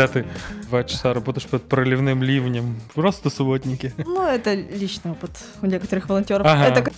[0.00, 0.26] когда ты
[0.68, 2.80] два часа работаешь под проливным ливнем.
[2.94, 3.92] Просто субботники.
[3.98, 5.30] Ну, это личный опыт
[5.62, 6.46] у некоторых волонтеров.
[6.46, 6.64] Ага.
[6.66, 6.92] Это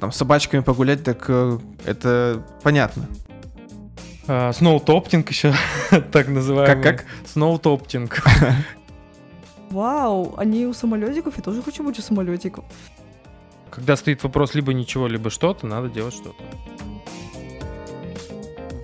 [0.00, 3.06] Там с собачками погулять, так э, это понятно.
[4.26, 5.54] А, Сноутоптинг еще
[6.12, 6.82] так называемый.
[6.82, 7.06] Как- как?
[7.26, 8.22] Сноутоптинг.
[9.70, 12.64] вау, они у самолетиков, я тоже хочу быть у самолетиков.
[13.70, 16.42] Когда стоит вопрос либо ничего, либо что-то, надо делать что-то.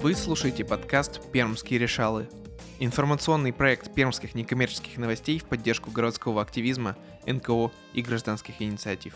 [0.00, 2.28] Вы слушаете подкаст «Пермские решалы».
[2.80, 6.96] Информационный проект пермских некоммерческих новостей в поддержку городского активизма,
[7.26, 9.14] НКО и гражданских инициатив.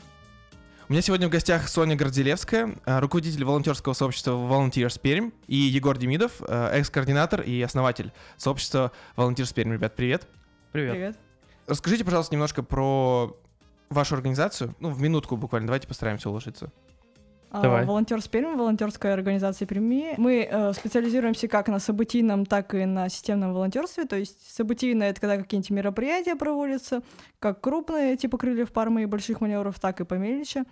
[0.89, 5.97] У меня сегодня в гостях Соня Горделевская, э, руководитель волонтерского сообщества Volunteers Пермь, и Егор
[5.97, 9.73] Демидов, э, экс-координатор и основатель сообщества Volunteers Пермь.
[9.73, 10.27] Ребят, привет.
[10.73, 10.93] Привет.
[10.93, 11.19] Привет.
[11.69, 13.37] Расскажите, пожалуйста, немножко про
[13.91, 14.75] вашу организацию.
[14.81, 15.69] Ну, в минутку буквально.
[15.69, 16.73] Давайте постараемся уложиться.
[17.53, 17.83] Давай.
[17.83, 20.15] А, Волонтер с Перми, волонтерская организация Перми.
[20.17, 24.05] Мы э, специализируемся как на событийном, так и на системном волонтерстве.
[24.05, 27.03] То есть событийное— это когда какие-нибудь мероприятия проводятся,
[27.39, 30.65] как крупные, типа крыльев пармы и больших маневров, так и помельче.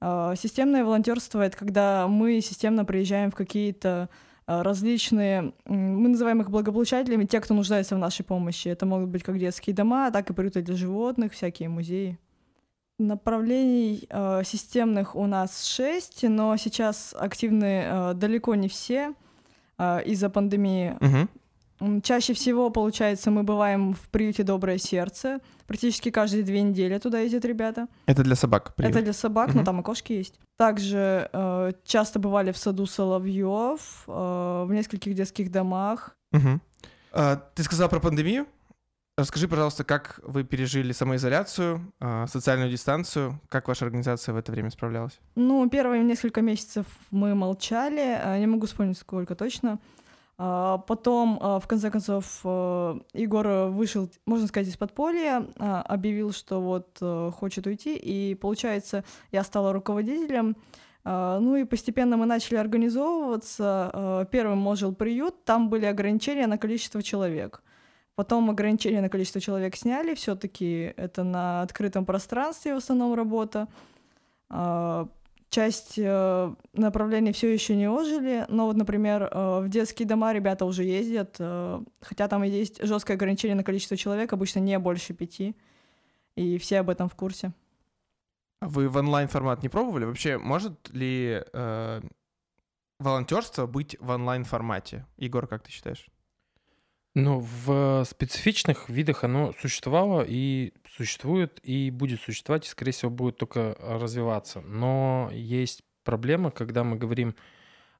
[0.00, 4.08] А, Системное волонтерство— это когда мы системно приезжаем в какие-то
[4.46, 8.66] а, различные, мы называем их благополучателями, те, кто нуждается в нашей помощи.
[8.66, 12.18] Это могут быть как детские дома, так и приюты для животных, всякие музеи.
[12.98, 19.14] Направлений э, системных у нас шесть, но сейчас активны э, далеко не все
[19.78, 20.96] э, из-за пандемии.
[21.80, 25.38] М, Чаще всего, получается, мы бываем в приюте «Доброе сердце».
[25.68, 27.86] Практически каждые две недели туда ездят ребята.
[28.06, 28.74] Это для собак.
[28.74, 28.92] приют.
[28.96, 29.64] Это для собак, но Мгм.
[29.64, 30.34] там и кошки есть.
[30.56, 36.16] Также э, часто бывали в саду Соловьев, э, в нескольких детских домах.
[36.32, 36.60] Мгм.
[37.12, 38.46] А, Ты сказал про пандемию.
[39.18, 44.70] Расскажи, пожалуйста, как вы пережили самоизоляцию, а, социальную дистанцию, как ваша организация в это время
[44.70, 45.18] справлялась?
[45.34, 49.80] Ну, первые несколько месяцев мы молчали, э, не могу вспомнить, сколько точно.
[50.38, 57.34] А, Потом, в конце концов, Егор вышел, можно сказать, из подполья, а, объявил, что вот
[57.34, 59.02] хочет уйти, и, получается,
[59.32, 60.56] я стала руководителем.
[61.02, 64.28] А, Ну и постепенно мы начали организовываться.
[64.30, 67.64] Первым можил приют, там были ограничения на количество человек.
[68.18, 73.68] Потом ограничения на количество человек сняли, все-таки это на открытом пространстве в основном работа.
[74.50, 75.08] А,
[75.50, 80.64] Часть э, направлений все еще не ожили, но вот, например, э, в детские дома ребята
[80.64, 85.14] уже ездят, э, хотя там и есть жесткое ограничение на количество человек, обычно не больше
[85.14, 85.54] пяти,
[86.34, 87.52] и все об этом в курсе.
[88.58, 90.06] А Вы в онлайн-формат не пробовали?
[90.06, 92.00] Вообще, может ли э,
[92.98, 95.06] волонтерство быть в онлайн-формате?
[95.18, 96.08] Егор, как ты считаешь?
[97.20, 103.38] Ну, в специфичных видах оно существовало и существует, и будет существовать, и, скорее всего, будет
[103.38, 104.60] только развиваться.
[104.60, 107.34] Но есть проблема, когда мы говорим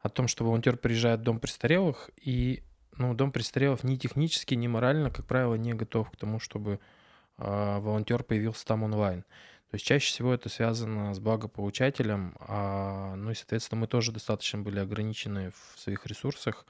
[0.03, 2.63] о том, что волонтер приезжает в дом престарелых, и
[2.97, 6.79] ну, дом престарелых ни технически, ни морально, как правило, не готов к тому, чтобы
[7.39, 9.23] а, волонтер появился там онлайн.
[9.23, 14.61] То есть чаще всего это связано с благополучателем, а, ну и, соответственно, мы тоже достаточно
[14.61, 16.65] были ограничены в своих ресурсах.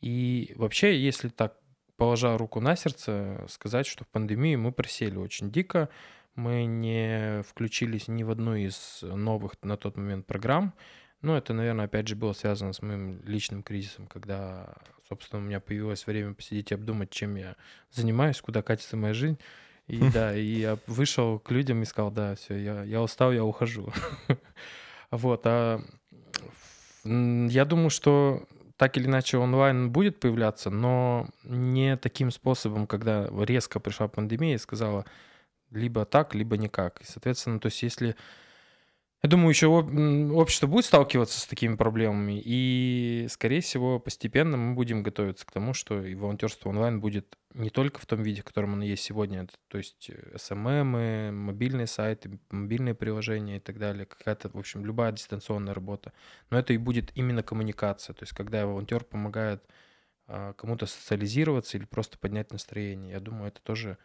[0.00, 1.56] И вообще, если так,
[2.02, 5.88] положа руку на сердце, сказать, что в пандемии мы просели очень дико,
[6.34, 10.74] мы не включились ни в одну из новых на тот момент программ.
[11.20, 14.74] Ну, это, наверное, опять же было связано с моим личным кризисом, когда,
[15.08, 17.54] собственно, у меня появилось время посидеть и обдумать, чем я
[17.92, 19.38] занимаюсь, куда катится моя жизнь.
[19.86, 23.44] И да, и я вышел к людям и сказал, да, все, я, я устал, я
[23.44, 23.92] ухожу.
[25.12, 25.80] Вот, а
[27.04, 33.80] я думаю, что так или иначе онлайн будет появляться, но не таким способом, когда резко
[33.80, 35.04] пришла пандемия и сказала
[35.70, 37.00] либо так, либо никак.
[37.00, 38.16] И, соответственно, то есть если...
[39.24, 45.04] Я думаю, еще общество будет сталкиваться с такими проблемами, и, скорее всего, постепенно мы будем
[45.04, 48.72] готовиться к тому, что и волонтерство онлайн будет не только в том виде, в котором
[48.72, 54.48] оно есть сегодня, то есть э, SMM, мобильные сайты, мобильные приложения и так далее, какая-то,
[54.48, 56.12] в общем, любая дистанционная работа.
[56.50, 59.62] Но это и будет именно коммуникация, то есть когда волонтер помогает
[60.26, 63.12] а, кому-то социализироваться или просто поднять настроение.
[63.12, 63.98] Я думаю, это тоже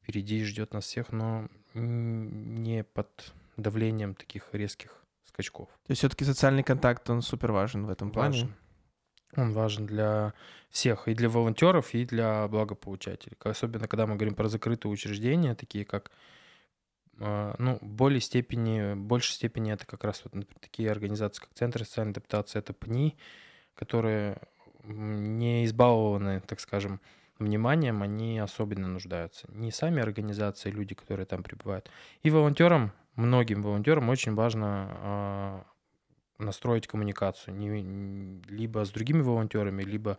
[0.00, 5.68] впереди ждет нас всех, но не под давлением таких резких скачков.
[5.68, 8.32] То есть все-таки социальный контакт, он супер важен в этом плане.
[8.32, 8.54] Важен.
[9.36, 10.32] Он важен для
[10.70, 13.36] всех, и для волонтеров, и для благополучателей.
[13.44, 16.10] Особенно, когда мы говорим про закрытые учреждения, такие как,
[17.20, 21.84] а, ну, более степени, большей степени это как раз вот например, такие организации, как Центр
[21.84, 23.18] социальной адаптации, это ПНИ,
[23.74, 24.38] которые
[24.84, 27.00] не избалованы, так скажем,
[27.38, 29.46] вниманием, они особенно нуждаются.
[29.52, 31.90] Не сами организации, люди, которые там пребывают.
[32.22, 35.64] И волонтерам, многим волонтерам очень важно а,
[36.38, 40.18] настроить коммуникацию не- либо с другими волонтерами, либо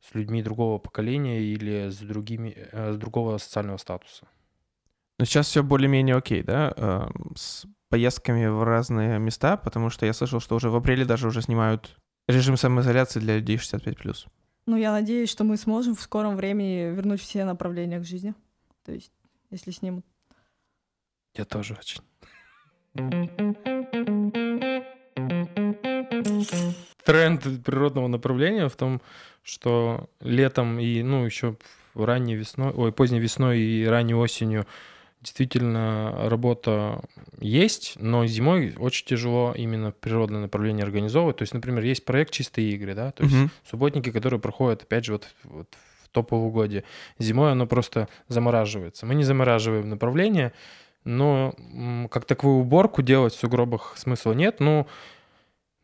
[0.00, 4.26] с людьми другого поколения или с, другими, э, с другого социального статуса.
[5.18, 10.12] Но сейчас все более-менее окей, да, э, с поездками в разные места, потому что я
[10.12, 11.96] слышал, что уже в апреле даже уже снимают
[12.28, 14.26] режим самоизоляции для людей 65+.
[14.66, 18.34] Ну, я надеюсь, что мы сможем в скором времени вернуть все направления к жизни.
[18.84, 19.12] То есть,
[19.50, 20.04] если снимут.
[21.34, 22.02] Я тоже очень.
[27.04, 29.02] Тренд природного направления в том,
[29.42, 31.56] что летом и, ну, еще
[31.94, 34.66] ранней весной, ой, поздней весной и ранней осенью
[35.20, 37.00] действительно работа
[37.40, 41.38] есть, но зимой очень тяжело именно природное направление организовывать.
[41.38, 43.50] То есть, например, есть проект «Чистые игры», да, то есть угу.
[43.68, 45.68] субботники, которые проходят, опять же, вот, вот
[46.04, 46.84] в то полугодие.
[47.18, 49.06] Зимой оно просто замораживается.
[49.06, 50.52] Мы не замораживаем направление,
[51.04, 51.54] но
[52.10, 54.60] как таковую уборку делать в сугробах смысла нет.
[54.60, 54.86] Ну,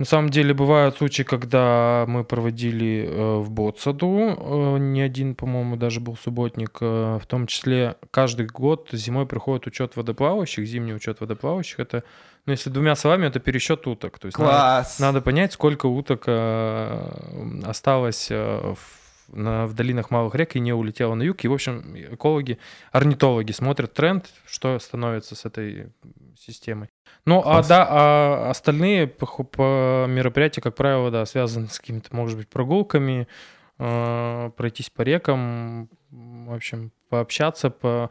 [0.00, 5.76] на самом деле бывают случаи, когда мы проводили э, в Ботсаду, э, не один, по-моему,
[5.76, 11.20] даже был субботник, э, в том числе каждый год зимой приходит учет водоплавающих, зимний учет
[11.20, 12.02] водоплавающих, это,
[12.46, 14.18] ну, если двумя словами, это пересчет уток.
[14.18, 14.98] То есть Класс!
[14.98, 18.99] Надо, надо понять, сколько уток э, осталось э, в
[19.32, 21.44] на, в долинах малых рек и не улетела на юг.
[21.44, 22.58] И, в общем, экологи,
[22.92, 25.92] орнитологи смотрят тренд, что становится с этой
[26.38, 26.88] системой.
[27.26, 32.38] Ну, а да, а остальные по, по мероприятия, как правило, да, связаны с какими-то, может
[32.38, 33.28] быть, прогулками,
[33.78, 38.10] э, пройтись по рекам, в общем, пообщаться, по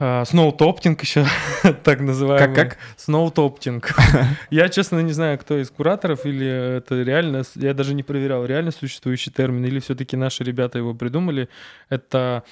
[0.00, 1.26] сноутоптинг еще,
[1.84, 2.54] так называемый.
[2.54, 2.78] Как, как?
[2.96, 3.94] Сноутоптинг.
[4.50, 8.70] Я, честно, не знаю, кто из кураторов, или это реально, я даже не проверял, реально
[8.70, 11.48] существующий термин, или все-таки наши ребята его придумали.
[11.90, 12.44] Это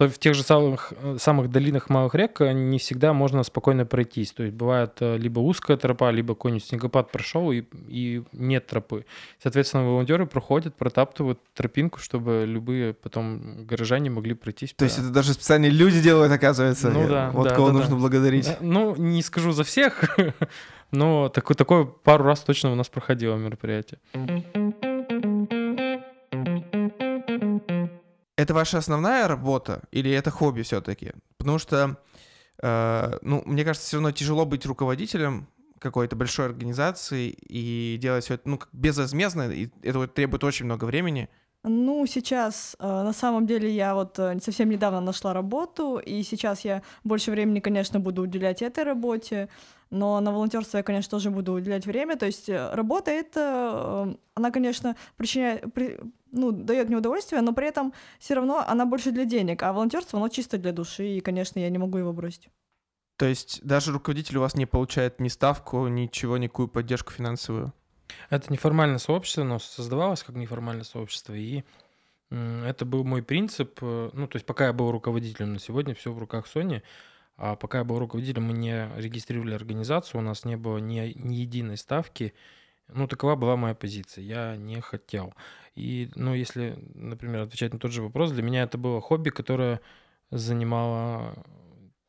[0.00, 3.84] то в тех же самых, э, самых долинах малых рек э, не всегда можно спокойно
[3.84, 4.32] пройтись.
[4.32, 9.04] То есть бывает э, либо узкая тропа, либо какой-нибудь снегопад прошел, и, и нет тропы.
[9.42, 14.72] Соответственно, волонтеры проходят, протаптывают тропинку, чтобы любые потом горожане могли пройтись.
[14.72, 16.88] То есть это даже специальные люди делают, оказывается?
[16.88, 17.28] Ну да.
[17.34, 17.96] Вот да, кого да, нужно да.
[17.96, 18.56] благодарить.
[18.62, 20.18] Ну, не скажу за всех,
[20.92, 23.98] но такое, такое пару раз точно у нас проходило мероприятие.
[28.40, 31.12] Это ваша основная работа или это хобби все-таки?
[31.36, 31.98] Потому что,
[32.62, 35.46] э, ну, мне кажется, все равно тяжело быть руководителем
[35.78, 41.28] какой-то большой организации и делать все это, ну, безвозмездно, и это требует очень много времени.
[41.62, 46.64] Ну, сейчас, э, на самом деле, я вот э, совсем недавно нашла работу, и сейчас
[46.64, 49.50] я больше времени, конечно, буду уделять этой работе,
[49.90, 52.16] но на волонтерство я, конечно, тоже буду уделять время.
[52.16, 55.64] То есть э, работа это, она, конечно, причиняет,
[56.32, 60.18] ну, дает мне удовольствие, но при этом все равно она больше для денег, а волонтерство,
[60.18, 62.48] оно чисто для души, и, конечно, я не могу его бросить.
[63.16, 67.72] То есть даже руководитель у вас не получает ни ставку, ничего, никакую поддержку финансовую?
[68.30, 71.64] Это неформальное сообщество, но создавалось как неформальное сообщество, и
[72.30, 73.78] это был мой принцип.
[73.82, 76.82] Э, ну, то есть пока я был руководителем, на сегодня все в руках Sony,
[77.36, 81.34] а пока я был руководителем, мы не регистрировали организацию, у нас не было ни, ни
[81.36, 82.34] единой ставки.
[82.94, 84.24] Ну, такова была моя позиция.
[84.24, 85.34] Я не хотел.
[85.74, 89.80] И, ну, если, например, отвечать на тот же вопрос, для меня это было хобби, которое
[90.30, 91.34] занимало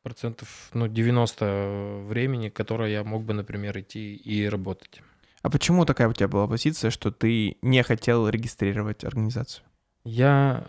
[0.02, 5.00] процентов, ну, 90 времени, которое я мог бы, например, идти и работать.
[5.42, 9.64] А почему такая у тебя была позиция, что ты не хотел регистрировать организацию?
[10.04, 10.64] Я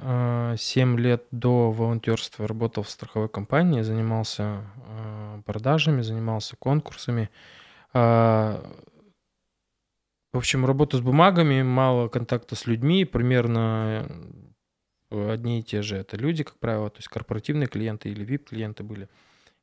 [0.53, 7.29] э, 7 лет до волонтерства работал в страховой компании, занимался э, продажами, занимался конкурсами.
[7.93, 8.63] Э,
[10.33, 14.09] в общем, работа с бумагами, мало контакта с людьми, примерно
[15.11, 19.09] одни и те же это люди, как правило, то есть корпоративные клиенты или VIP-клиенты были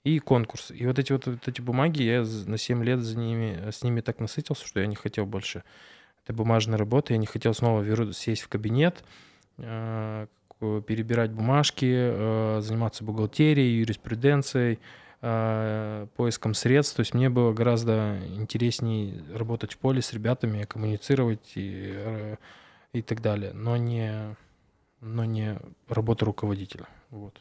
[0.04, 0.70] и конкурс.
[0.70, 4.00] И вот эти вот, вот эти бумаги, я на 7 лет за ними, с ними
[4.00, 5.64] так насытился, что я не хотел больше
[6.22, 9.04] этой бумажной работы, я не хотел снова веру, сесть в кабинет,
[9.58, 10.26] э,
[10.60, 14.78] перебирать бумажки, э, заниматься бухгалтерией, юриспруденцией, э,
[15.20, 16.96] поиском средств.
[16.96, 22.36] То есть мне было гораздо интереснее работать в поле с ребятами, коммуницировать и,
[22.92, 24.34] и так далее, но не,
[25.00, 25.58] но не
[25.88, 26.86] работа руководителя.
[27.10, 27.38] Вот.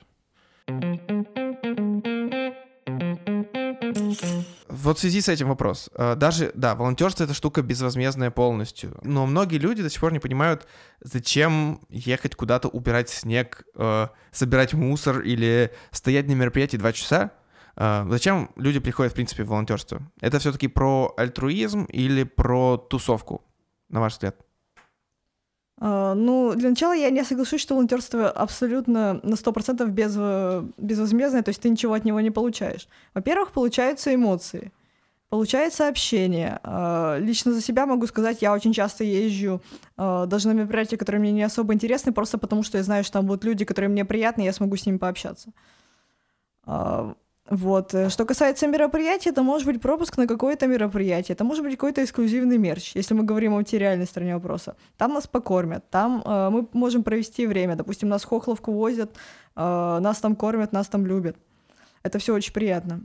[4.67, 5.89] Вот в связи с этим вопрос.
[5.95, 8.97] А, даже, да, волонтерство это штука безвозмездная полностью.
[9.03, 10.67] Но многие люди до сих пор не понимают,
[11.01, 17.31] зачем ехать куда-то убирать снег, э, собирать мусор или стоять на мероприятии два часа.
[17.79, 20.01] Э, зачем люди приходят, в принципе, в волонтерство?
[20.21, 23.41] Это все-таки про альтруизм или про тусовку,
[23.89, 24.35] на ваш взгляд?
[25.81, 30.13] Uh, ну, для начала я не соглашусь, что волонтерство абсолютно на 100% без,
[30.77, 32.89] безвозмездное, то есть ты ничего от него не получаешь.
[33.13, 34.73] Во-первых, получаются эмоции.
[35.29, 36.59] получает сообщение.
[36.65, 39.61] Э, лично за себя могу сказать, я очень часто езжу
[39.97, 43.13] э, даже на мероприятия, которые мне не особо интересны, просто потому что я знаю, что
[43.13, 45.53] там будут люди, которые мне приятны, и я смогу с ними пообщаться.
[47.49, 47.95] Э, вот.
[48.09, 52.57] Что касается мероприятий, это может быть пропуск на какое-то мероприятие, это может быть какой-то эксклюзивный
[52.57, 54.75] мерч, если мы говорим о материальной стороне вопроса.
[54.97, 57.75] Там нас покормят, там э, мы можем провести время.
[57.75, 59.15] Допустим, нас Хохловку возят,
[59.55, 61.35] э, нас там кормят, нас там любят.
[62.03, 63.01] Это все очень приятно.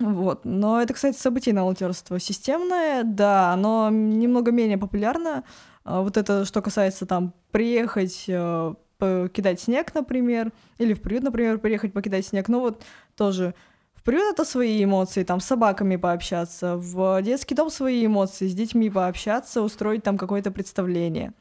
[0.00, 0.44] Вот.
[0.44, 2.18] Но это, кстати, событийное волонтерство.
[2.18, 5.44] Системное, да, оно немного менее популярно.
[5.84, 11.58] А, вот это, что касается там приехать, э, покидать снег, например, или в приют, например,
[11.58, 12.48] приехать покидать снег.
[12.48, 12.82] Ну вот
[13.16, 13.54] тоже
[13.94, 18.54] в приют это свои эмоции, там с собаками пообщаться, в детский дом свои эмоции, с
[18.54, 21.32] детьми пообщаться, устроить там какое-то представление.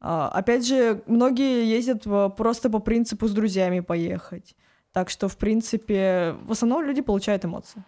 [0.00, 2.04] А, опять же, многие ездят
[2.36, 4.56] просто по принципу с друзьями поехать.
[4.92, 7.84] Так что, в принципе, в основном люди получают эмоции.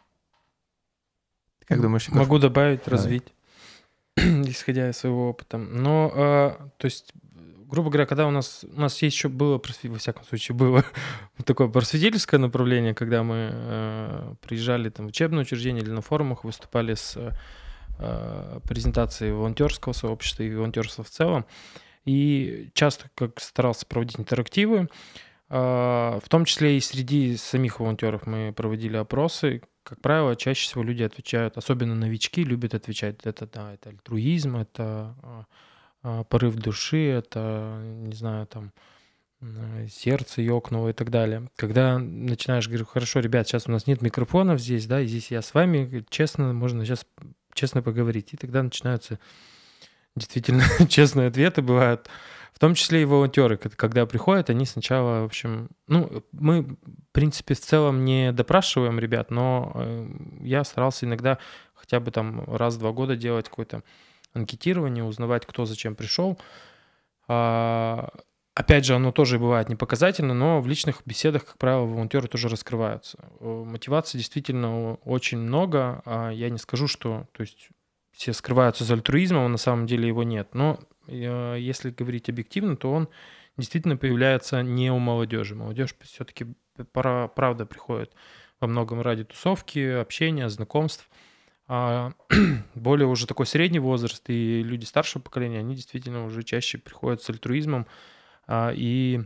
[1.66, 2.20] Как думаешь, Егор?
[2.20, 3.34] Могу добавить, развить,
[4.16, 5.56] исходя из своего опыта.
[5.58, 7.12] Но, э, то есть,
[7.74, 10.84] грубо говоря, когда у нас у нас есть еще было, во всяком случае, было
[11.44, 16.94] такое просветительское направление, когда мы э, приезжали там в учебное учреждение или на форумах выступали
[16.94, 17.16] с
[17.98, 21.46] э, презентацией волонтерского сообщества и волонтерства в целом,
[22.04, 24.88] и часто как старался проводить интерактивы,
[25.48, 29.62] а, в том числе и среди самих волонтеров мы проводили опросы.
[29.82, 33.16] Как правило, чаще всего люди отвечают, особенно новички любят отвечать.
[33.24, 35.44] Это да, это альтруизм, это а,
[36.28, 38.72] порыв души, это, не знаю, там,
[39.88, 41.48] сердце ёкнуло и так далее.
[41.56, 45.42] Когда начинаешь говорить, хорошо, ребят, сейчас у нас нет микрофонов здесь, да, и здесь я
[45.42, 47.06] с вами, честно, можно сейчас
[47.52, 48.32] честно поговорить.
[48.32, 49.18] И тогда начинаются
[50.16, 52.08] действительно честные ответы бывают.
[52.52, 56.76] В том числе и волонтеры, когда приходят, они сначала, в общем, ну, мы, в
[57.10, 60.06] принципе, в целом не допрашиваем ребят, но э,
[60.40, 61.38] я старался иногда
[61.74, 63.82] хотя бы там раз в два года делать какое-то
[64.34, 66.38] анкетирование, узнавать, кто зачем пришел.
[67.26, 68.10] А,
[68.54, 72.48] опять же, оно тоже бывает не показательно, но в личных беседах, как правило, волонтеры тоже
[72.48, 73.18] раскрываются.
[73.40, 76.02] Э, мотивации действительно очень много.
[76.04, 77.68] А я не скажу, что то есть,
[78.12, 80.54] все скрываются за альтруизмом, а на самом деле его нет.
[80.54, 83.08] Но Э, если говорить объективно, то он
[83.56, 85.54] действительно появляется не у молодежи.
[85.54, 86.46] Молодежь все-таки
[86.92, 88.12] правда приходит
[88.60, 91.08] во многом ради тусовки, общения, знакомств.
[91.66, 92.12] А
[92.74, 97.30] более уже такой средний возраст и люди старшего поколения, они действительно уже чаще приходят с
[97.30, 97.86] альтруизмом
[98.46, 99.20] а, и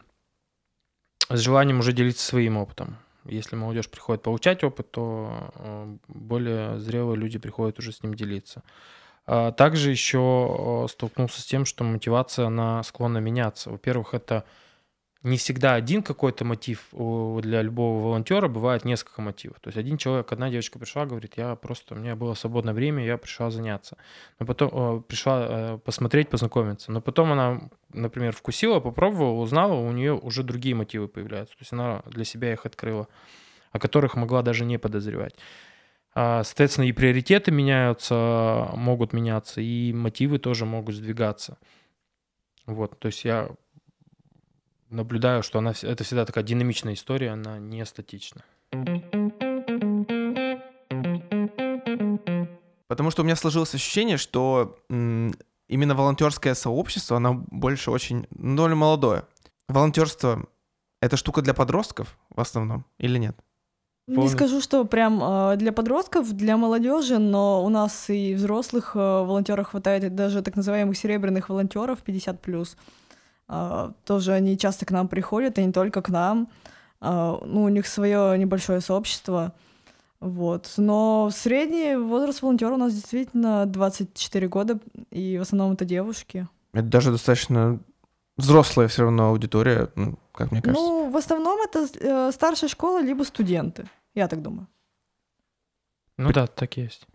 [1.28, 2.96] с желанием уже делиться своим опытом.
[3.24, 8.62] Если молодежь приходит получать опыт, то э, более зрелые люди приходят уже с ним делиться.
[9.26, 13.70] А также еще столкнулся с тем, что мотивация, она склонна меняться.
[13.70, 14.44] Во-первых, это
[15.22, 19.58] не всегда один какой-то мотив для любого волонтера, бывает несколько мотивов.
[19.60, 23.04] То есть один человек, одна девочка пришла, говорит, я просто, у меня было свободное время,
[23.04, 23.96] я пришла заняться.
[24.38, 26.92] Но потом пришла э, посмотреть, познакомиться.
[26.92, 31.56] Но потом она, например, вкусила, попробовала, узнала, у нее уже другие мотивы появляются.
[31.56, 33.08] То есть она для себя их открыла,
[33.72, 35.34] о которых могла даже не подозревать.
[36.14, 41.58] А, соответственно, и приоритеты меняются, могут меняться, и мотивы тоже могут сдвигаться.
[42.66, 43.50] Вот, то есть я
[44.90, 48.42] наблюдаю, что она, это всегда такая динамичная история, она не статична.
[52.88, 58.76] Потому что у меня сложилось ощущение, что именно волонтерское сообщество, оно больше очень, ну, довольно
[58.76, 59.24] молодое.
[59.68, 60.46] Волонтерство—
[61.02, 63.36] это штука для подростков в основном или нет?
[64.04, 64.22] Вполне.
[64.22, 68.98] Не скажу, что прям э, для подростков, для молодежи, но у нас и взрослых э,
[68.98, 72.78] волонтеров хватает, и даже так называемых серебряных волонтеров 50 плюс.
[73.48, 76.48] Э, тоже они часто к нам приходят, и не только к нам.
[77.00, 79.54] Э, ну, у них свое небольшое сообщество.
[80.20, 80.72] Вот.
[80.76, 84.78] Но средний возраст волонтера у нас действительно 24 года,
[85.10, 86.48] и в основном это девушки.
[86.72, 87.80] Это даже достаточно
[88.36, 90.82] взрослая все равно аудитория, ну, как мне кажется.
[90.82, 93.88] Ну, в основном это э, старшая школа, либо студенты.
[94.14, 94.66] Я так думаю.
[96.16, 97.06] Ну да, так и есть.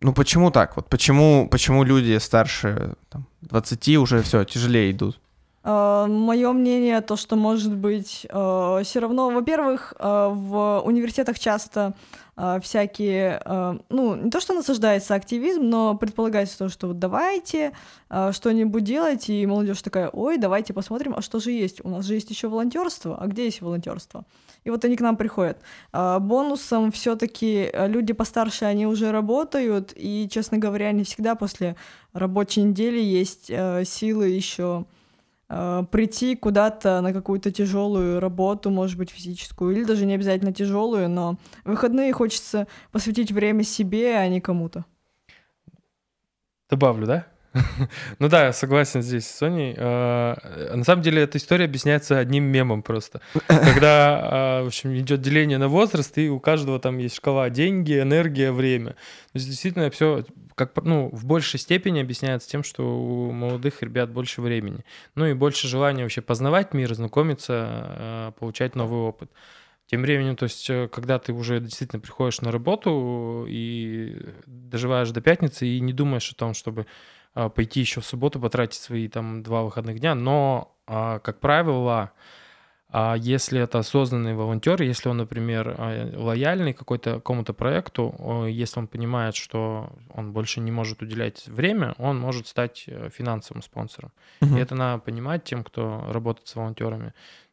[0.00, 0.76] Ну почему так?
[0.76, 5.20] Вот почему, почему люди старше там, 20 уже все тяжелее идут?
[5.64, 11.94] Uh, Мое мнение то, что может быть uh, все равно, во-первых, uh, в университетах часто
[12.62, 13.42] всякие,
[13.88, 17.72] ну, не то, что насаждается активизм, но предполагается то, что вот давайте
[18.08, 21.84] что-нибудь делать, и молодежь такая, ой, давайте посмотрим, а что же есть?
[21.84, 24.24] У нас же есть еще волонтерство, а где есть волонтерство?
[24.62, 25.58] И вот они к нам приходят.
[25.92, 31.74] Бонусом все-таки люди постарше, они уже работают, и, честно говоря, не всегда после
[32.12, 34.97] рабочей недели есть силы еще э,
[35.48, 41.38] прийти куда-то на какую-то тяжелую работу, может быть, физическую, или даже не обязательно тяжелую, но
[41.64, 44.84] в выходные хочется посвятить время себе, а не кому-то.
[46.68, 47.26] Добавлю, да?
[48.18, 49.74] Ну да, согласен здесь с Соней.
[49.78, 50.36] А,
[50.74, 53.20] на самом деле эта история объясняется одним мемом просто.
[53.46, 58.52] Когда, в общем, идет деление на возраст, и у каждого там есть шкала деньги, энергия,
[58.52, 58.90] время.
[58.90, 60.24] То есть действительно все
[60.58, 64.84] как, ну, в большей степени объясняется тем, что у молодых ребят больше времени.
[65.14, 69.30] Ну и больше желания вообще познавать мир, знакомиться, а, получать новый опыт.
[69.86, 75.22] Тем временем, то есть, э, когда ты уже действительно приходишь на работу и доживаешь до
[75.22, 76.86] пятницы и не думаешь о том, чтобы
[77.34, 82.12] а, пойти еще в субботу, потратить свои там два выходных дня, но, а, как правило,
[82.90, 85.76] а если это осознанный волонтер, если он, например,
[86.16, 92.18] лояльный какой-то какому-то проекту, если он понимает, что он больше не может уделять время, он
[92.18, 94.10] может стать э, финансовым спонсором.
[94.40, 94.56] Угу.
[94.56, 97.12] И это надо понимать тем, кто работает с волонтерами.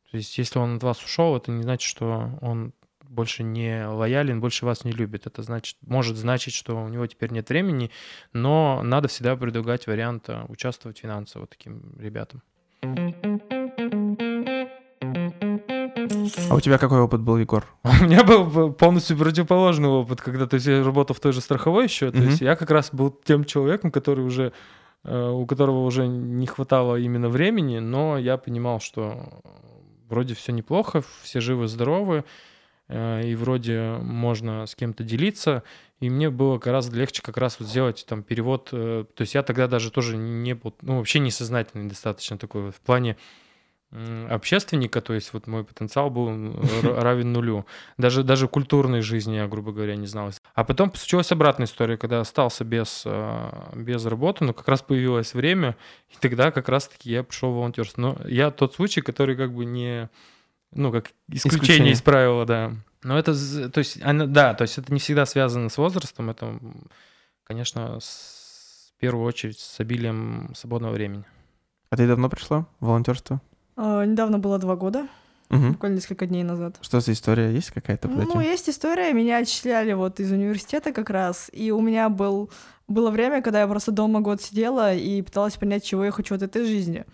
[0.10, 4.39] То есть, если он от вас ушел, это не значит, что он больше не лоялен,
[4.39, 5.27] больше вас не любит.
[5.27, 7.92] Это значит, может значить, что у него теперь нет времени,
[8.32, 12.42] но надо всегда предлагать вариант э, участвовать финансово таким ребятам.
[16.50, 17.66] А у тебя какой опыт был, Егор?
[17.84, 21.86] У меня был полностью противоположный опыт, когда то есть, я работал в той же страховой
[21.86, 22.12] еще.
[22.12, 22.25] То mm-hmm.
[22.25, 24.54] есть я как раз был тем человеком, который уже
[25.04, 29.42] э, у которого уже не хватало именно времени, но я понимал, что
[30.10, 32.24] вроде все неплохо, все живы, здоровы,
[32.88, 35.64] Э, и вроде можно с кем-то делиться,
[36.00, 39.44] и мне было гораздо легче как раз вот сделать там перевод, э, то есть я
[39.44, 43.18] тогда даже тоже не был, ну вообще несознательный достаточно такой в плане
[44.30, 46.28] общественника, то есть вот мой потенциал был
[46.84, 47.66] равен нулю.
[47.98, 50.32] Даже, даже культурной жизни я, грубо говоря, не знал.
[50.54, 55.34] А потом случилась обратная история, когда остался без, э, без работы, но как раз появилось
[55.34, 55.75] время,
[56.10, 58.02] и тогда как раз-таки я пришел в волонтерство.
[58.02, 60.10] Но я тот случай, который как бы не
[60.72, 61.94] ну, как исключение, исключение.
[61.94, 62.74] из правила, да.
[63.04, 66.60] Но это, то есть, она, да, то есть это не всегда связано с возрастом, это,
[67.44, 71.24] конечно, с, в первую очередь с обилием свободного времени.
[71.92, 73.42] А ты давно пришла в волонтерство?
[73.75, 75.07] А, недавно было два года.
[75.50, 75.74] Угу.
[75.74, 76.77] Буквально несколько дней назад.
[76.81, 77.51] Что за история?
[77.51, 78.07] Есть какая-то?
[78.07, 79.14] Ну, есть история.
[79.14, 81.50] Меня отчисляли вот из университета как раз.
[81.53, 82.50] И у меня был,
[82.88, 86.42] было время, когда я просто дома год сидела и пыталась понять, чего я хочу от
[86.42, 87.05] этой жизни.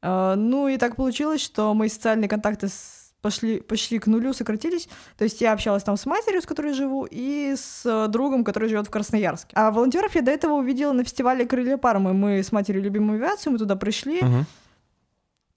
[0.00, 4.88] Uh, ну и так получилось, что мои социальные контакты с пошли, пошли к нулю, сократились.
[5.16, 8.68] То есть я общалась там с матерью, с которой живу, и с э, другом, который
[8.68, 9.52] живет в Красноярске.
[9.54, 12.12] А волонтеров я до этого увидела на фестивале Крылья Пармы.
[12.14, 14.20] Мы с матерью любим авиацию, мы туда пришли.
[14.20, 14.44] Uh-huh.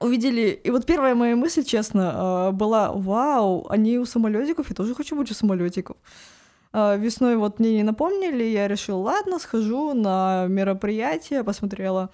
[0.01, 4.95] Увидели, и вот первая моя мысль, честно, э, была: Вау, они у самолетиков, я тоже
[4.95, 5.95] хочу быть у самолетиков.
[6.73, 12.09] Э, весной вот мне не напомнили, я решила, ладно, схожу на мероприятие, посмотрела.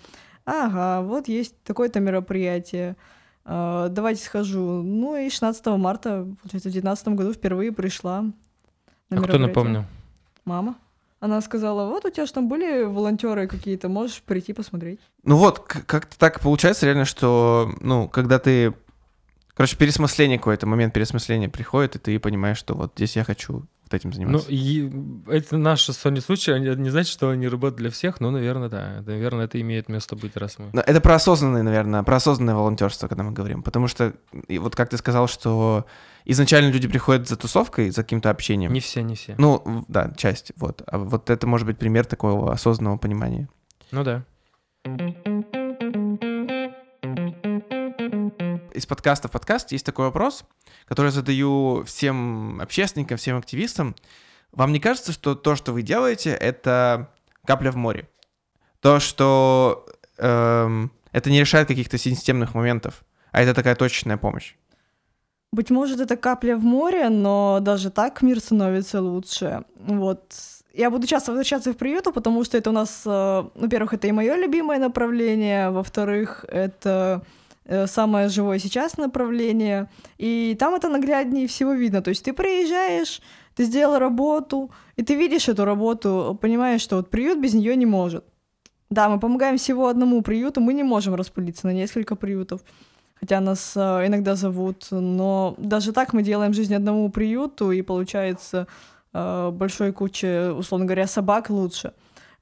[0.45, 2.95] Ага, вот есть такое-то мероприятие.
[3.43, 4.81] А, давайте схожу.
[4.81, 8.21] Ну и 16 марта, получается, в 2019 году впервые пришла
[9.09, 9.85] на А кто напомнил?
[10.43, 10.75] Мама.
[11.19, 14.99] Она сказала, вот у тебя же там были волонтеры какие-то, можешь прийти посмотреть.
[15.23, 18.73] Ну вот, как-то так получается реально, что, ну, когда ты...
[19.55, 23.93] Короче, пересмысление какой-то, момент пересмысления приходит, и ты понимаешь, что вот здесь я хочу вот
[23.93, 24.47] этим заниматься.
[24.47, 24.91] Ну, и
[25.27, 29.03] это наш Sony случай, они, не значит, что они работают для всех, но, наверное, да.
[29.03, 30.79] Наверное, это имеет место быть, раз мы...
[30.81, 33.63] Это про осознанное, наверное, про осознанное волонтерство, когда мы говорим.
[33.63, 34.13] Потому что,
[34.47, 35.87] и вот как ты сказал, что
[36.31, 38.73] изначально люди приходят за тусовкой, за каким-то общением.
[38.73, 39.35] Не все, не все.
[39.37, 40.81] Ну, да, часть, вот.
[40.87, 43.49] А вот это может быть пример такого осознанного понимания.
[43.91, 44.23] Ну да.
[48.73, 50.43] Из подкаста в подкаст есть такой вопрос—
[50.87, 53.95] который я задаю всем общественникам, всем активистам.
[54.51, 57.11] Вам не кажется, что то, что вы делаете, это
[57.45, 58.07] капля в море?
[58.79, 59.85] То, что
[60.17, 64.55] эм, это не решает каких-то системных моментов, а это такая точечная помощь?
[65.51, 69.63] Быть может, это капля в море, но даже так мир становится лучше.
[69.75, 70.21] Вот.
[70.73, 74.11] Я буду часто возвращаться в приюты, потому что это у нас, э, во-первых, это и
[74.11, 77.23] мое любимое направление, во-вторых, это
[77.69, 82.01] Э, самое живое сейчас направление, и там это нагляднее всего видно.
[82.01, 83.21] То есть ты приезжаешь,
[83.55, 87.85] ты сделал работу, и ты видишь эту работу, понимаешь, что вот приют без нее не
[87.85, 88.23] может.
[88.89, 92.61] Да, мы помогаем всего одному приюту, мы не можем распылиться на несколько приютов,
[93.19, 98.67] хотя нас э, иногда зовут, но даже так мы делаем жизнь одному приюту, и получается
[99.13, 101.93] э, большой куче, условно говоря, собак лучше.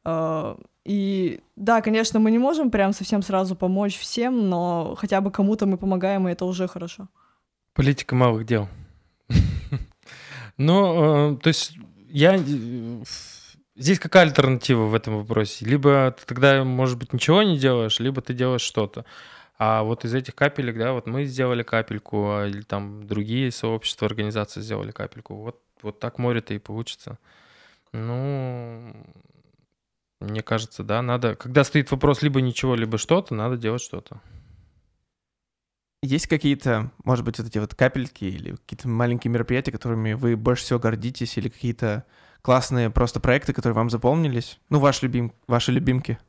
[0.03, 5.31] Э, и да, конечно, мы не можем прям совсем сразу помочь всем, но хотя бы
[5.31, 7.07] кому-то мы помогаем, и это уже хорошо.
[7.73, 8.67] Политика малых дел.
[10.57, 11.77] Ну, то есть
[12.09, 12.41] я...
[13.77, 15.65] Здесь какая альтернатива в этом вопросе?
[15.65, 19.03] Либо ты тогда, может быть, ничего не делаешь, либо ты делаешь что-то.
[19.57, 24.07] А вот из этих капелек, да, вот мы сделали капельку, а, или там другие сообщества,
[24.07, 25.35] организации сделали капельку.
[25.35, 27.17] Вот, вот так море-то и получится.
[27.93, 28.93] Ну,
[30.19, 34.19] мне кажется, да, надо, когда стоит вопрос либо ничего, либо что-то, надо делать что-то.
[36.03, 40.63] Есть какие-то, может быть, вот эти вот капельки или какие-то маленькие мероприятия, которыми вы больше
[40.63, 42.05] всего гордитесь, или какие-то
[42.41, 44.59] классные просто проекты, которые вам запомнились?
[44.69, 46.19] Ну, ваш любим, ваши любимки.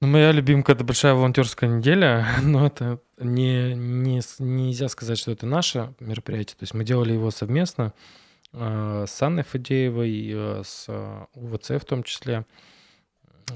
[0.00, 5.44] Ну, моя любимка— это большая волонтерская неделя, но это не, не, нельзя сказать, что это
[5.44, 6.54] наше мероприятие.
[6.56, 7.92] То есть мы делали его совместно
[8.52, 12.46] э, с Анной Фадеевой, э, с э, УВЦ в том числе.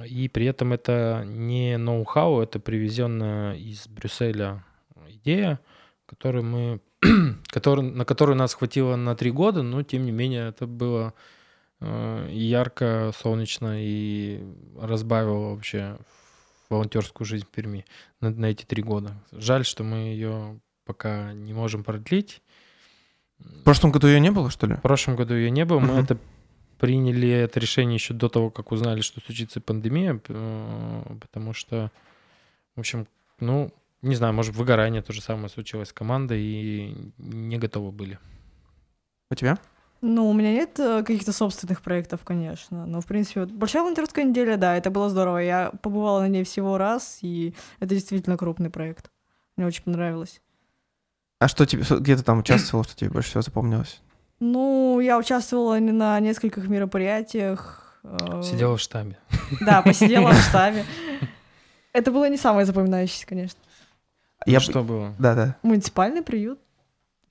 [0.05, 4.65] И при этом это не ноу-хау, это привезенная из Брюсселя
[5.11, 5.61] идея,
[6.07, 6.81] которую мы,
[7.53, 11.15] который, на которую нас хватило на три года, но тем не менее это было
[11.79, 14.43] э, ярко, солнечно и
[14.77, 15.99] разбавило вообще
[16.73, 17.85] волонтерскую жизнь в Перми
[18.21, 19.15] на, на эти три года.
[19.31, 22.43] Жаль, что мы ее пока не можем продлить.
[23.39, 24.75] В прошлом году ее не было, что ли?
[24.75, 25.79] В прошлом году ее не было.
[25.79, 26.19] Мы это
[26.79, 31.93] приняли это решение еще до того, как узнали, что случится пандемия, э, потому что,
[32.75, 33.07] в общем,
[33.39, 38.19] ну, не знаю, может, выгорание то же самое случилось с командой и не готовы были.
[39.31, 39.59] У тебя?
[40.05, 42.87] Ну, у меня нет э, каких-то собственных проектов, конечно.
[42.87, 45.39] Но, в принципе, вот большая волонтерская неделя, да, это было здорово.
[45.39, 49.13] Я побывала на ней всего раз, и это действительно крупный проект.
[49.57, 50.43] Мне очень понравилось.
[51.39, 54.01] А что тебе, где ты там участвовала, что тебе больше всего запомнилось?
[54.41, 58.01] Ну, я участвовала на нескольких мероприятиях.
[58.03, 59.17] Э, сидела в штабе.
[59.61, 60.85] Да, посидела в штабе.
[61.93, 63.61] Это было не самое запоминающееся, конечно.
[64.47, 65.15] Я что было?
[65.21, 65.57] Да, да.
[65.63, 66.59] Муниципальный приют.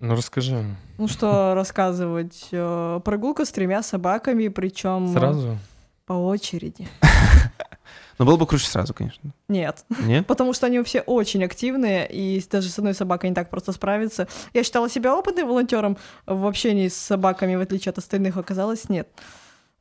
[0.02, 0.66] Ну расскажи.
[0.98, 2.50] Ну что рассказывать?
[2.52, 5.58] Э, прогулка с тремя собаками, причем сразу
[6.06, 6.88] по очереди.
[8.18, 9.32] Но было бы круче сразу, конечно.
[9.48, 9.86] Нет.
[10.04, 10.28] Нет?
[10.28, 14.28] Потому что они все очень активные, и даже с одной собакой не так просто справиться.
[14.54, 19.08] Я считала себя опытным волонтером в общении с собаками, в отличие от остальных, оказалось нет.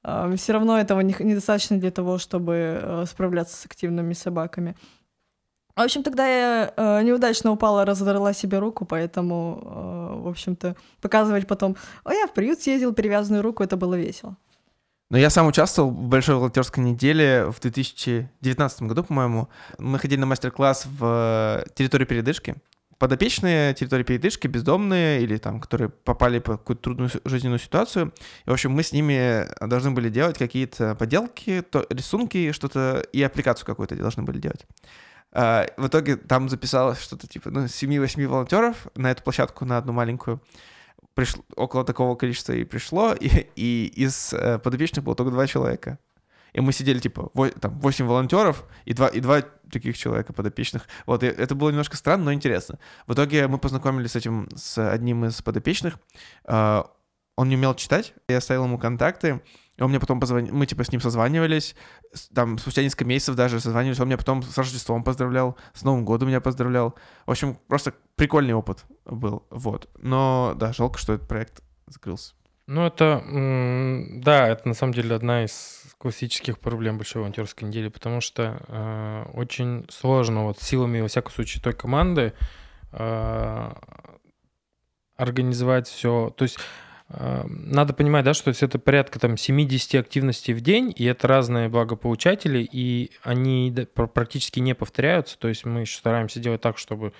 [0.05, 4.77] Э, все равно этого недостаточно для того, чтобы э, справляться с активными собаками.
[5.81, 11.47] В общем, тогда я э, неудачно упала, разодрала себе руку, поэтому, э, в общем-то, показывать
[11.47, 14.37] потом, о, я в приют съездил, перевязанную руку, это было весело.
[15.09, 19.49] Но я сам участвовал в большой волонтерской неделе в 2019 году, по-моему.
[19.79, 22.57] Мы ходили на мастер-класс в э, территории передышки.
[22.99, 28.13] Подопечные территории передышки, бездомные или там, которые попали по какую-то трудную жизненную ситуацию.
[28.45, 33.23] И, в общем, мы с ними должны были делать какие-то поделки, то, рисунки, что-то, и
[33.23, 34.67] аппликацию какую-то должны были делать.
[35.33, 39.93] А, в итоге там записалось что-то типа ну, 7-8 волонтеров на эту площадку, на одну
[39.93, 40.41] маленькую.
[41.15, 45.99] Пришло, около такого количества и пришло, и, и из э, подопечных было только два человека.
[46.53, 50.89] И мы сидели, типа, во, там, 8 волонтеров и два, и два таких человека подопечных.
[51.07, 52.79] Вот, и это было немножко странно, но интересно.
[53.07, 55.99] В итоге мы познакомились с этим, с одним из подопечных.
[56.45, 56.83] Э,
[57.37, 59.41] он не умел читать, я оставил ему контакты,
[59.81, 61.75] он мне потом позвонил, мы типа с ним созванивались,
[62.35, 66.29] там спустя несколько месяцев даже созванивались, он меня потом с Рождеством поздравлял, с Новым годом
[66.29, 66.95] меня поздравлял.
[67.27, 69.89] В общем, просто прикольный опыт был, вот.
[69.99, 72.35] Но, да, жалко, что этот проект закрылся.
[72.67, 73.25] Ну, это,
[74.23, 79.25] да, это на самом деле одна из классических проблем большой волонтерской недели, потому что э,
[79.35, 82.33] очень сложно вот силами, во всяком случае, той команды
[82.93, 83.73] э,
[85.17, 86.33] организовать все.
[86.37, 86.59] То есть
[87.13, 92.69] надо понимать, да, что это порядка там 70 активностей в день, и это разные благополучатели,
[92.71, 95.39] и они практически не повторяются.
[95.39, 97.13] То есть мы еще стараемся делать так, чтобы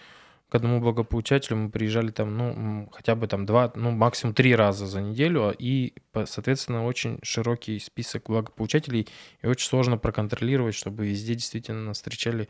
[0.49, 4.87] к одному благополучателю мы приезжали там, ну, хотя бы там два, ну, максимум три раза
[4.87, 9.09] за неделю, а, и, соответственно, очень широкий список благополучателей,
[9.43, 12.49] и очень сложно проконтролировать, чтобы везде действительно нас встречали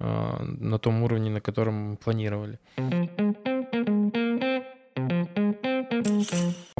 [0.00, 2.58] э, на том уровне, на котором мы планировали.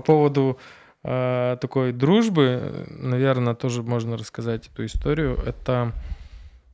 [0.00, 0.58] По поводу
[1.04, 5.36] э, такой дружбы, наверное, тоже можно рассказать эту историю.
[5.44, 5.92] Это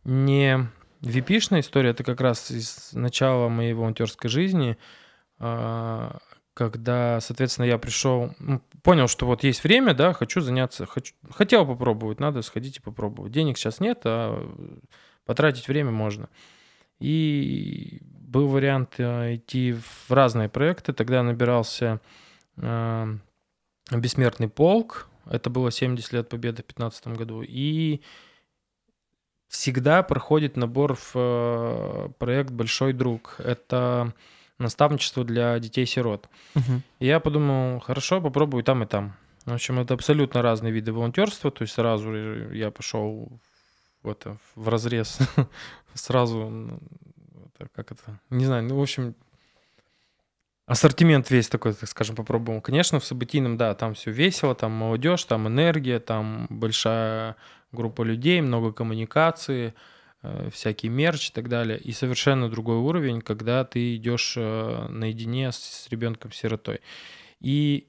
[0.05, 0.69] не
[1.01, 4.79] випишная история, это как раз из начала моей волонтерской жизни,
[5.41, 6.11] э,
[6.55, 11.67] когда, соответственно, я пришел, ну, понял, что вот есть время, да, хочу заняться, хочу, хотел
[11.67, 13.33] попробовать, надо сходить и попробовать.
[13.33, 14.49] Денег сейчас нет, а
[15.25, 16.29] потратить время можно.
[17.01, 20.93] И был вариант э, идти в разные проекты.
[20.93, 22.01] Тогда набирался
[22.57, 25.09] «Бессмертный полк».
[25.29, 27.43] Это было 70 лет победы в 2015 году.
[27.43, 28.01] И
[29.49, 33.37] всегда проходит набор в э, проект «Большой друг».
[33.39, 34.13] Это
[34.59, 36.29] наставничество для детей-сирот.
[36.55, 36.83] Угу.
[37.01, 39.17] И я подумал, хорошо, попробую там и там.
[39.45, 41.51] В общем, это абсолютно разные виды волонтерства.
[41.51, 42.13] То есть сразу
[42.53, 43.29] я пошел
[44.03, 45.19] в, это, в разрез,
[45.95, 46.81] сразу
[47.73, 49.15] как это, не знаю, ну, в общем,
[50.67, 52.61] ассортимент весь такой, так скажем, попробовал.
[52.61, 57.37] Конечно, в событийном, да, там все весело, там молодежь, там энергия, там большая
[57.73, 59.75] группа людей, много коммуникации,
[60.23, 61.79] э, всякий мерч и так далее.
[61.79, 66.81] И совершенно другой уровень, когда ты идешь э, наедине с, ребенком-сиротой.
[67.41, 67.89] И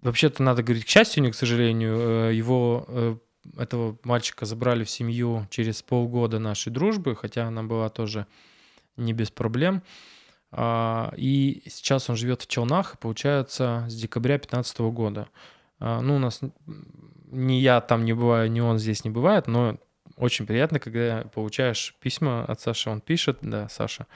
[0.00, 3.20] вообще-то надо говорить, к счастью, не к сожалению, э, его
[3.58, 8.26] этого мальчика забрали в семью через полгода нашей дружбы, хотя она была тоже
[8.96, 9.82] не без проблем.
[10.56, 15.28] А, и сейчас он живет в Челнах, получается, с декабря 2015 года.
[15.80, 16.40] А, ну, у нас
[17.32, 19.78] ни я там не бываю, ни он здесь не бывает, но
[20.16, 24.06] очень приятно, когда получаешь письма от Саши, он пишет, да, Саша,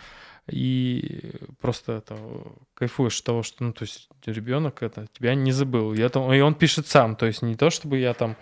[0.46, 2.16] и просто это
[2.74, 5.92] кайфуешь от того, что, ну, то есть ребенок это тебя не забыл.
[5.92, 8.36] Я там, и он пишет сам, то есть не то, чтобы я там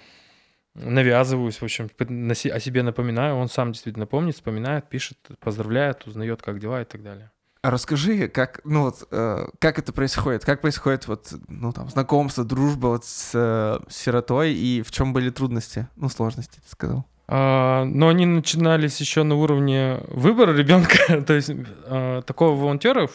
[0.74, 6.60] навязываюсь, в общем, о себе напоминаю, он сам действительно помнит, вспоминает, пишет, поздравляет, узнает, как
[6.60, 7.30] дела и так далее.
[7.66, 10.44] А расскажи, как, ну вот, э, как это происходит?
[10.44, 15.30] Как происходит вот, ну там, знакомство, дружба вот с, э, сиротой и в чем были
[15.30, 17.04] трудности, ну сложности, ты сказал?
[17.26, 21.50] А, но они начинались еще на уровне выбора ребенка, то есть
[21.86, 23.10] а, такого волонтера,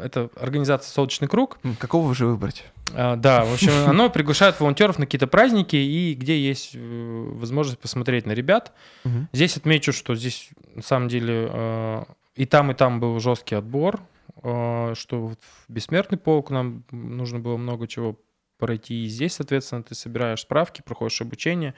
[0.00, 1.58] это организация «Солнечный круг».
[1.80, 2.66] Какого вы же выбрать?
[2.94, 7.80] А, да, в общем, оно приглашает волонтеров на какие-то праздники и где есть э, возможность
[7.80, 8.72] посмотреть на ребят.
[9.04, 9.26] Угу.
[9.32, 12.04] Здесь отмечу, что здесь на самом деле а,
[12.38, 14.00] и там, и там был жесткий отбор,
[14.44, 18.16] а, что в бессмертный полк нам нужно было много чего
[18.58, 19.04] пройти.
[19.04, 21.74] И здесь, соответственно, ты собираешь справки, проходишь обучение.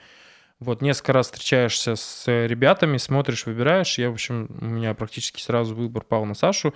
[0.59, 3.97] Вот, несколько раз встречаешься с ребятами, смотришь, выбираешь.
[3.97, 6.75] Я, в общем, у меня практически сразу выбор пал на Сашу.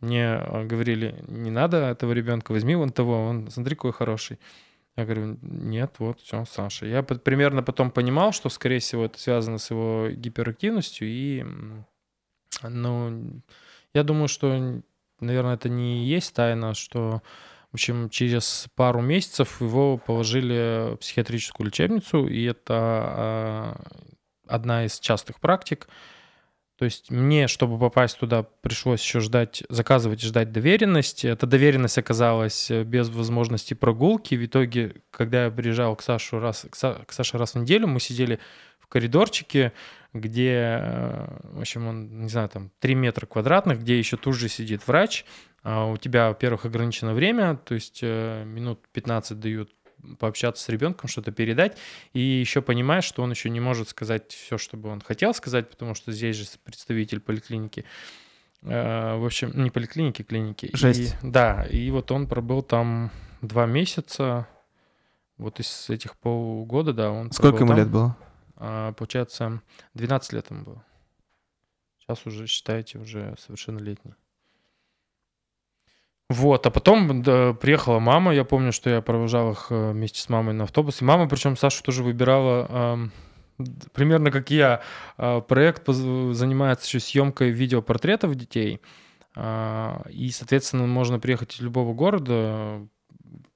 [0.00, 4.38] Мне а, говорили, не надо этого ребенка, возьми вон того, он, смотри, какой хороший.
[4.94, 6.84] Я говорю, нет, вот, все, Саша.
[6.84, 11.46] Я примерно потом понимал, что, скорее всего, это связано с его гиперактивностью и
[12.68, 13.42] ну,
[13.94, 14.82] я думаю, что,
[15.20, 17.22] наверное, это не есть тайна, что,
[17.70, 23.82] в общем, через пару месяцев его положили в психиатрическую лечебницу, и это а,
[24.46, 25.88] одна из частых практик.
[26.82, 31.24] То есть мне, чтобы попасть туда, пришлось еще ждать, заказывать и ждать доверенность.
[31.24, 34.34] Эта доверенность оказалась без возможности прогулки.
[34.34, 37.86] В итоге, когда я приезжал к Саше раз, к, Са, к Саше раз в неделю,
[37.86, 38.40] мы сидели
[38.80, 39.72] в коридорчике,
[40.12, 44.48] где, э, в общем, он, не знаю, там 3 метра квадратных, где еще тут же
[44.48, 45.24] сидит врач,
[45.62, 49.70] а у тебя, во-первых, ограничено время, то есть э, минут 15 дают
[50.18, 51.78] пообщаться с ребенком, что-то передать,
[52.12, 55.70] и еще понимаешь, что он еще не может сказать все, что бы он хотел сказать,
[55.70, 57.84] потому что здесь же представитель поликлиники.
[58.62, 60.70] Э, в общем, не поликлиники, клиники.
[60.72, 61.14] Жесть.
[61.22, 64.48] И, да, и вот он пробыл там два месяца,
[65.38, 67.76] вот из этих полгода, да, он Сколько ему там.
[67.78, 68.16] лет было?
[68.56, 69.62] А, получается,
[69.94, 70.84] 12 лет ему было.
[71.98, 74.14] Сейчас уже, считайте, уже совершеннолетний.
[76.28, 80.28] Вот, а потом да, приехала мама, я помню, что я провожал их э, вместе с
[80.30, 81.04] мамой на автобусе.
[81.04, 83.10] Мама, причем Сашу тоже выбирала
[83.58, 84.82] э, примерно как я.
[85.18, 88.80] Э, проект занимается еще съемкой видеопортретов детей.
[89.36, 92.86] Э, и, соответственно, можно приехать из любого города,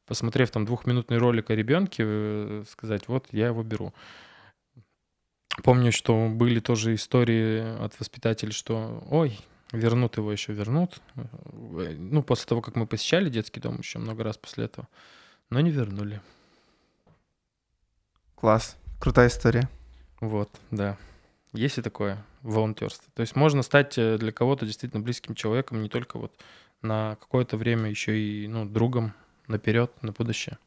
[0.06, 3.92] посмотрев там двухминутный ролик о ребенке, э, сказать, вот я его беру.
[5.62, 9.38] Помню, что были тоже истории от воспитателей, что ой,
[9.72, 11.00] вернут его еще, вернут.
[11.52, 14.88] Ну, после того, как мы посещали детский дом еще много раз после этого.
[15.50, 16.20] Но не вернули.
[18.34, 18.76] Класс.
[19.00, 19.68] Крутая история.
[20.20, 20.96] Вот, да.
[21.52, 23.10] Есть и такое волонтерство.
[23.14, 26.32] То есть можно стать э, для кого-то действительно близким человеком, не только вот
[26.82, 29.14] на какое-то время еще и ну, другом
[29.46, 30.58] наперед, на будущее.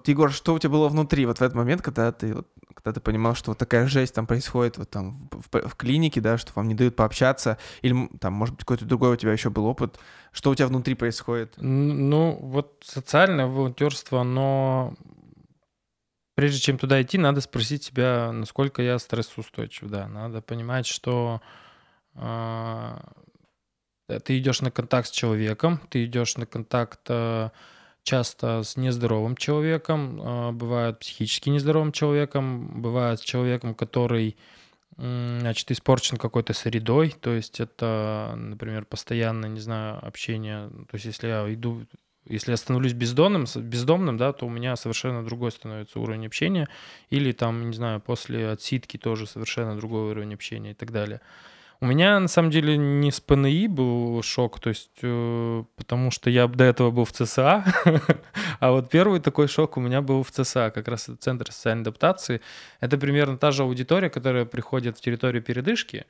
[0.00, 2.92] Вот, Егор, что у тебя было внутри вот в этот момент, когда ты, вот, когда
[2.94, 6.52] ты понимал, что вот такая жесть там происходит вот там в, в, клинике, да, что
[6.54, 9.98] вам не дают пообщаться, или там, может быть, какой-то другой у тебя еще был опыт,
[10.32, 11.52] что у тебя внутри происходит?
[11.58, 14.94] Ну, вот социальное волонтерство, оно
[16.34, 21.42] прежде чем туда идти, надо спросить себя, насколько я стрессоустойчив, да, надо понимать, что
[22.14, 22.98] э,
[24.24, 27.50] ты идешь на контакт с человеком, ты идешь на контакт э,
[28.02, 34.36] часто с нездоровым человеком, а, бывает психически нездоровым человеком, бывает с человеком, который
[35.00, 41.28] значит, испорчен какой-то средой, то есть это, например, постоянно, не знаю, общение, то есть если
[41.28, 41.86] я иду,
[42.26, 46.68] если я становлюсь бездомным, бездомным, да, то у меня совершенно другой становится уровень общения,
[47.08, 51.22] или там, не знаю, после отсидки тоже совершенно другой уровень общения и так далее.
[51.82, 56.28] У меня, на самом деле, не с ПНИ был шок, то есть, э, потому что
[56.28, 57.64] я до этого был в ЦСА,
[58.60, 62.42] а вот первый такой шок у меня был в ЦСА, как раз Центр социальной адаптации.
[62.80, 66.04] Это примерно та же аудитория, которая приходит в территорию передышки,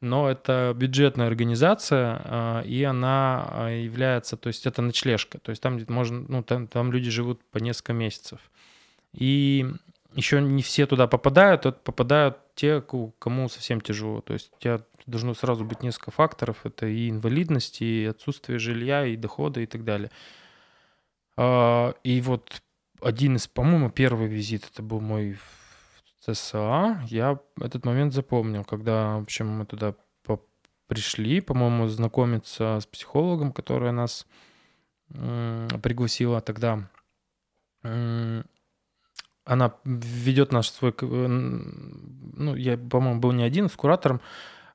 [0.00, 5.60] но это бюджетная организация, э, и она э, является, то есть это ночлежка, то есть
[5.60, 8.38] там можно, ну, там, там люди живут по несколько месяцев.
[9.12, 9.66] И
[10.14, 14.20] еще не все туда попадают, а попадают те, кому совсем тяжело.
[14.22, 16.66] То есть у тебя должно сразу быть несколько факторов.
[16.66, 20.10] Это и инвалидность, и отсутствие жилья, и дохода, и так далее.
[21.36, 22.62] А, и вот
[23.00, 27.00] один из, по-моему, первый визит, это был мой в ЦСА.
[27.06, 29.94] Я этот момент запомнил, когда, в общем, мы туда
[30.88, 34.26] пришли, по-моему, знакомиться с психологом, которая нас
[35.08, 36.88] пригласила тогда
[39.46, 44.20] она ведет наш свой, э, ну, я, по-моему, был не один, с куратором,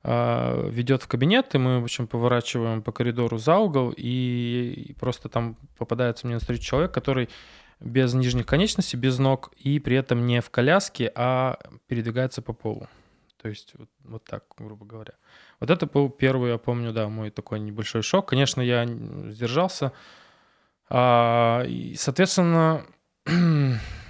[0.02, 5.28] а, ведет в кабинет, и мы, в общем, поворачиваем по коридору за угол, и просто
[5.28, 7.28] там попадается мне на встречу человек, который
[7.78, 12.88] без нижних конечностей, без ног, и при этом не в коляске, а передвигается по полу.
[13.40, 15.14] То есть вот, вот так, грубо говоря.
[15.60, 18.28] Вот это был первый, я помню, да, мой такой небольшой шок.
[18.28, 19.92] Конечно, я сдержался.
[20.88, 22.86] А, и, соответственно,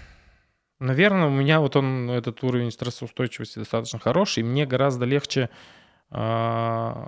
[0.82, 5.48] Наверное, у меня вот он, этот уровень стрессоустойчивости достаточно хороший, и мне гораздо легче
[6.10, 7.04] э,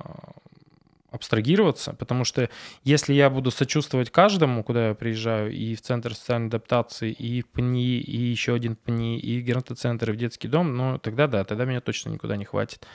[1.10, 2.48] абстрагироваться, потому что
[2.84, 7.48] если я буду сочувствовать каждому, куда я приезжаю, и в Центр социальной адаптации, и в
[7.48, 11.42] ПНИ, и еще один ПНИ, и в геронтоцентр, и в детский дом, ну тогда да,
[11.42, 12.86] тогда меня точно никуда не хватит.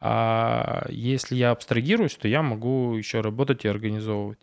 [0.00, 4.38] А если я абстрагируюсь, то я могу еще работать и организовывать.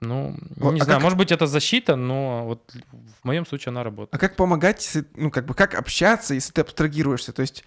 [0.00, 1.02] Ну, не а знаю, как...
[1.02, 2.74] может быть, это защита, но вот
[3.22, 4.14] в моем случае она работает.
[4.14, 7.32] А как помогать, если, ну, как бы, как общаться, если ты абстрагируешься?
[7.32, 7.64] То есть,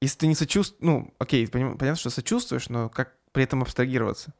[0.00, 4.34] если ты не сочувствуешь, ну, окей, понятно, что сочувствуешь, но как при этом абстрагироваться?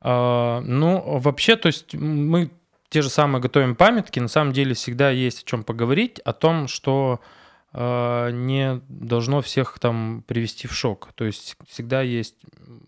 [0.00, 2.50] А, ну, вообще, то есть мы
[2.88, 6.68] те же самые готовим памятки, на самом деле всегда есть о чем поговорить, о том,
[6.68, 7.20] что
[7.74, 11.10] не должно всех там привести в шок.
[11.14, 12.36] То есть всегда есть...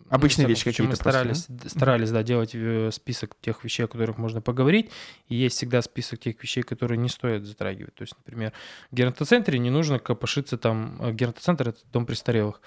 [0.08, 0.90] Обычные вещи какие-то.
[0.90, 1.68] Мы старались, просто, да?
[1.68, 4.90] старались да, делать э, список тех вещей, о которых можно поговорить,
[5.28, 7.94] и есть всегда список тех вещей, которые не стоит затрагивать.
[7.94, 8.52] То есть, например,
[8.90, 10.96] в геронтоцентре не нужно копошиться там...
[11.00, 12.60] Э, геронтоцентр— это дом престарелых.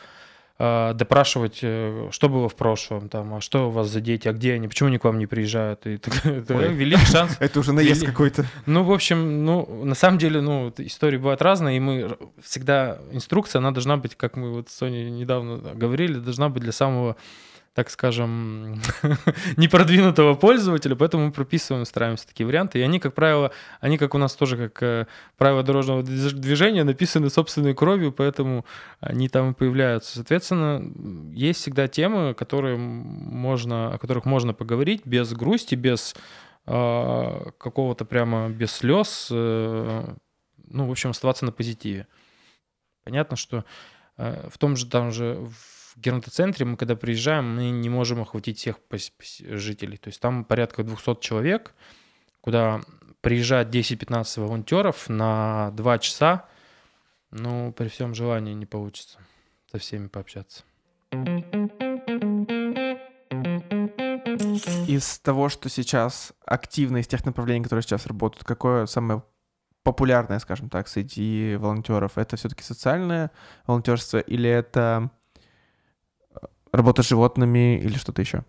[0.60, 4.34] А, допрашивать, э, что было в прошлом, там, а что у вас за дети, а
[4.34, 5.88] где они, почему они к вам не приезжают.
[5.88, 6.12] И это
[6.54, 7.36] великий шанс.
[7.40, 8.46] Это уже наезд какой-то.
[8.68, 13.60] Ну, в общем, ну, на самом деле, ну, истории бывают разные, и мы всегда, инструкция,
[13.60, 17.16] она должна быть, как мы вот с Соней недавно говорили, должна быть для самого
[17.74, 18.80] так скажем,
[19.58, 22.80] непродвинутого пользователя, поэтому мы прописываем, стараемся такие варианты.
[22.80, 25.08] И они, как правило, они, как у нас тоже, как э,
[25.38, 28.64] правила дорожного движения, написаны собственной кровью, поэтому
[29.00, 30.14] они там и появляются.
[30.14, 30.84] Соответственно,
[31.34, 36.16] есть всегда темы, которые можно, о которых можно поговорить без грусти, без
[36.68, 40.14] э, какого-то прямо без слез, э,
[40.68, 42.06] ну, в общем, оставаться на позитиве.
[43.04, 43.66] Понятно, что
[44.18, 48.22] э, в том же там же в в геронтоцентре мы, когда приезжаем, мы не можем
[48.22, 48.78] охватить всех
[49.40, 49.98] жителей.
[49.98, 51.74] То есть там порядка 200 человек,
[52.42, 52.82] куда
[53.22, 56.46] приезжает 10-15 волонтеров на 2 часа.
[57.32, 59.20] Ну, при всем желании не получится
[59.72, 60.64] со всеми пообщаться.
[64.88, 69.24] Из того, что сейчас активно, из тех направлений, которые сейчас работают, какое самое
[69.84, 72.18] популярное, скажем так, среди волонтеров?
[72.18, 73.32] Это все-таки социальное
[73.66, 75.10] волонтерство или это
[76.74, 78.44] работа с животными или что-то еще?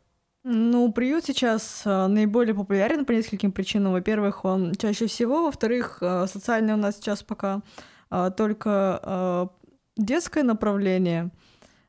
[0.46, 3.92] Ну, приют сейчас э, наиболее популярен по нескольким причинам.
[3.92, 7.62] Во-первых, он чаще всего, во-вторых, э, социальный у нас сейчас пока
[8.10, 9.48] э, только
[9.96, 11.30] детское направление.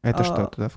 [0.03, 0.69] Это что туда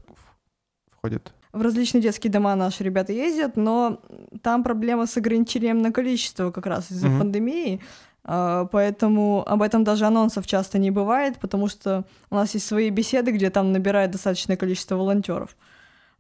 [0.91, 1.33] входит?
[1.53, 4.01] В различные детские дома наши ребята ездят, но
[4.43, 7.19] там проблема с ограничением на количество как раз из-за mm-hmm.
[7.19, 7.81] пандемии.
[8.29, 13.31] Поэтому об этом даже анонсов часто не бывает, потому что у нас есть свои беседы,
[13.31, 15.57] где там набирает достаточное количество волонтеров.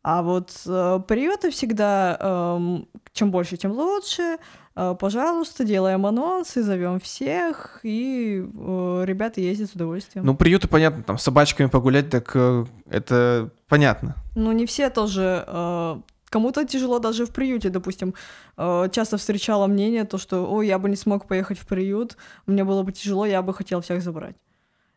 [0.02, 2.78] А вот э, приюты всегда э,
[3.12, 4.38] чем больше, тем лучше.
[4.76, 10.24] Э, пожалуйста, делаем анонсы, зовем всех, и э, ребята ездят с удовольствием.
[10.24, 14.14] Ну, приюты, понятно, там с собачками погулять, так э, это понятно.
[14.36, 18.14] Ну, не все тоже э, Кому-то тяжело даже в приюте, допустим.
[18.56, 22.16] Э, часто встречала мнение, то, что, ой, я бы не смог поехать в приют,
[22.46, 24.36] мне было бы тяжело, я бы хотел всех забрать.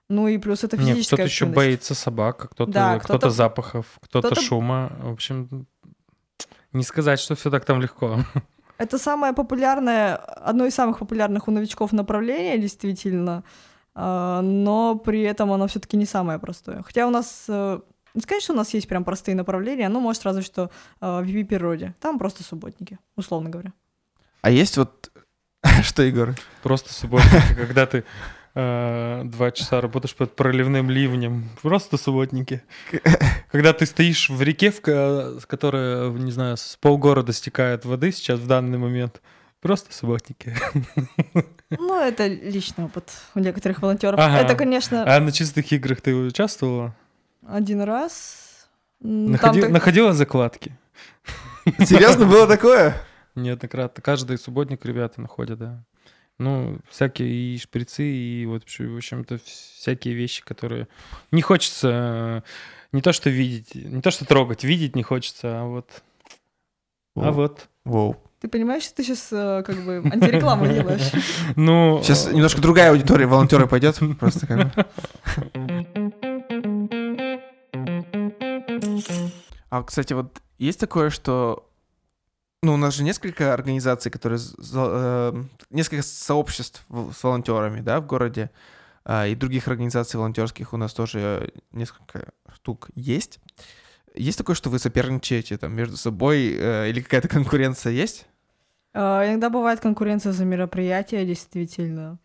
[0.09, 3.85] Ну и плюс это физическая Нет, кто-то еще боится собак, кто-то, да, кто-то, кто-то запахов,
[4.01, 4.91] кто-то, кто-то шума.
[4.99, 5.67] В общем,
[6.73, 8.17] не сказать, что все так там легко.
[8.77, 13.43] Это самое популярное, одно из самых популярных у новичков направление, действительно,
[13.95, 16.81] э, но при этом оно все-таки не самое простое.
[16.83, 17.45] Хотя у нас
[18.19, 21.45] сказать, что у нас есть прям простые направления, ну, может, разве что э, в VP
[21.45, 21.95] природе.
[21.99, 23.73] Там просто субботники, условно говоря.
[24.41, 25.11] А есть вот...
[25.83, 26.35] Что, Егор?
[26.63, 28.03] Просто субботники, когда ты
[28.55, 31.49] э, два часа работаешь под проливным ливнем.
[31.61, 32.63] Просто субботники.
[33.51, 38.39] Когда ты стоишь в реке, в ко- которая, не знаю, с полгорода стекает воды сейчас
[38.39, 39.21] в данный момент.
[39.61, 40.55] Просто субботники.
[41.69, 44.19] Ну, это личный опыт у некоторых волонтеров.
[44.19, 44.39] Ага.
[44.39, 46.95] Это, конечно, А на чистых играх ты участвовала?
[47.45, 48.67] Один раз.
[49.01, 50.77] Там Находи- так- Находила закладки?
[51.79, 52.95] Серьезно, было такое?
[53.35, 54.01] Неоднократно.
[54.01, 55.83] Каждый субботник ребята находят, да.
[56.39, 60.87] Ну, всякие и шприцы, и вот, в общем-то, всякие вещи, которые
[61.31, 62.41] не хочется э,
[62.91, 66.01] не то что видеть, не то что трогать, видеть не хочется, а вот...
[67.15, 67.67] А вот.
[67.85, 68.17] Воу.
[68.39, 71.11] Ты понимаешь, что ты сейчас как бы антирекламу делаешь?
[71.55, 71.99] Ну...
[72.01, 74.85] Сейчас э, немножко другая аудитория волонтеры пойдет, просто как бы.
[79.71, 81.67] А, кстати, вот есть такое, что...
[82.61, 84.37] Ну, у нас же несколько организаций, которые...
[84.37, 86.85] з- за- э, Несколько сообществ
[87.17, 88.51] с волонтерами, да, в городе.
[89.05, 93.39] А, И других организаций волонтерских у нас тоже несколько штук есть.
[94.13, 98.27] Есть такое, что вы соперничаете там между собой э, или какая-то конкуренция есть?
[98.93, 102.19] А, Иногда бывает конкуренция за мероприятия, действительно.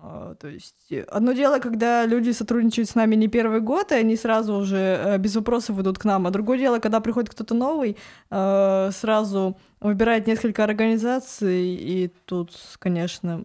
[0.00, 3.96] А, То есть э, одно дело, когда люди сотрудничают с нами не первый год, и
[3.96, 7.54] они сразу уже э, без вопросов идут к нам, а другое дело, когда приходит кто-то
[7.54, 7.96] новый,
[8.30, 13.44] э, сразу выбирает несколько организаций, и тут, конечно,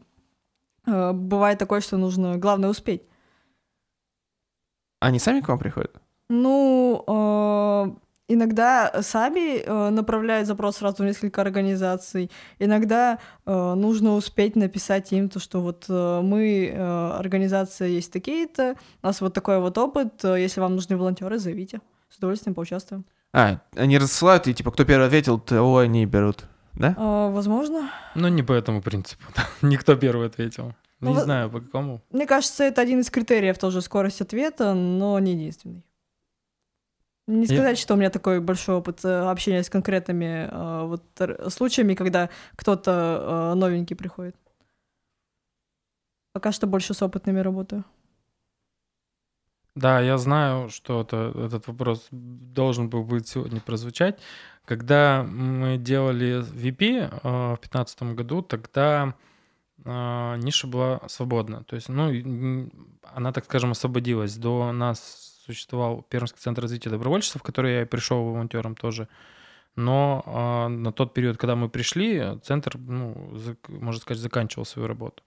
[0.86, 3.02] э, бывает такое, что нужно, главное, успеть.
[5.00, 5.96] Они сами к вам приходят?
[6.30, 8.00] Ну,
[8.34, 12.30] иногда сами э, направляют запрос сразу в несколько организаций.
[12.60, 18.76] Иногда э, нужно успеть написать им то, что вот э, мы, э, организация есть такие-то,
[19.02, 21.82] у нас вот такой вот опыт, э, если вам нужны волонтеры, зовите.
[22.10, 23.06] С удовольствием поучаствуем.
[23.34, 26.96] А, они рассылают, и типа, кто первый ответил, того они берут, да?
[26.98, 27.90] Э, возможно.
[28.16, 29.24] Ну, не по этому принципу.
[29.62, 30.74] Никто первый ответил.
[31.00, 32.02] Ну, Не знаю, по какому.
[32.12, 35.84] Мне кажется, это один из критериев тоже скорость ответа, но не единственный.
[37.28, 41.04] Не Я- сказать, что у меня такой большой опыт э, общения с конкретными э, вот
[41.54, 44.36] случаями, когда кто-то э, новенький приходит.
[46.34, 47.86] Пока что больше с опытными работаю.
[49.76, 54.20] Да, я знаю, что это, этот вопрос должен был быть сегодня прозвучать.
[54.66, 59.16] Когда мы делали VP э, в 2015 году, тогда
[59.84, 61.64] э, ниша была свободна.
[61.64, 62.70] То есть, ну,
[63.16, 64.36] она, так скажем, освободилась.
[64.36, 69.08] До нас существовал Пермский центр развития добровольчества, в который я пришел волонтером тоже.
[69.76, 74.88] Но э, на тот период, когда мы пришли, центр, ну, зак- можно сказать, заканчивал свою
[74.88, 75.24] работу.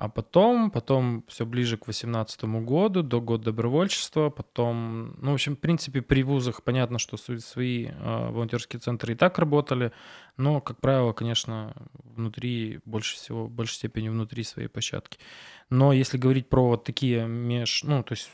[0.00, 5.56] А потом, потом все ближе к 2018 году, до года добровольчества, потом, ну, в общем,
[5.56, 9.92] в принципе, при вузах понятно, что свои э, волонтерские центры и так работали,
[10.38, 15.18] но, как правило, конечно, внутри, больше всего, в большей степени внутри своей площадки.
[15.68, 18.30] Но если говорить про вот такие меж, ну, то есть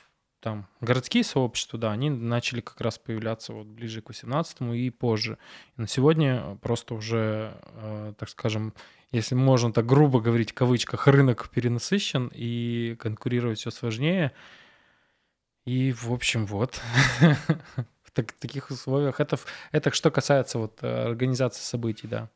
[0.47, 5.39] там городские сообщества, да, они начали как раз появляться вот ближе к 18 и позже.
[5.77, 8.73] И на сегодня просто уже, э, так скажем,
[9.11, 14.31] если можно так грубо говорить в кавычках, рынок перенасыщен и конкурировать все сложнее.
[15.65, 16.81] И, в общем, вот.
[18.05, 19.19] В так- таких условиях.
[19.19, 19.41] Это,
[19.73, 22.31] это что касается вот э, организации событий, да.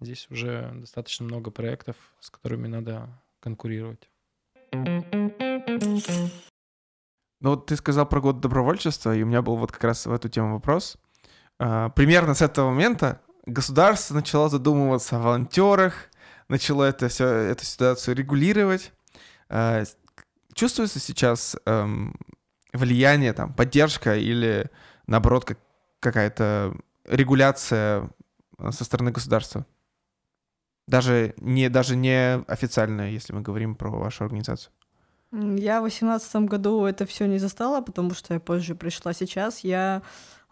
[0.00, 3.08] Здесь уже достаточно много проектов, с которыми надо
[3.40, 4.10] конкурировать.
[7.44, 10.12] Ну вот ты сказал про год добровольчества, и у меня был вот как раз в
[10.14, 10.96] эту тему вопрос.
[11.58, 16.08] А, Примерно с этого момента государство начало задумываться о волонтерах,
[16.48, 18.92] начало это все, эту ситуацию регулировать.
[19.50, 19.82] А,
[20.54, 22.14] Чувствуется сейчас эм,
[22.72, 24.70] влияние, там, поддержка или,
[25.06, 25.60] наоборот, как-
[26.00, 26.74] какая-то
[27.04, 28.08] регуляция
[28.58, 29.66] э, со стороны государства?
[30.86, 34.72] Даже не, даже не официальная, если мы говорим про вашу организацию.
[35.34, 39.12] Я в восемнадцатом году это все не застала, потому что я позже пришла.
[39.12, 40.02] Сейчас я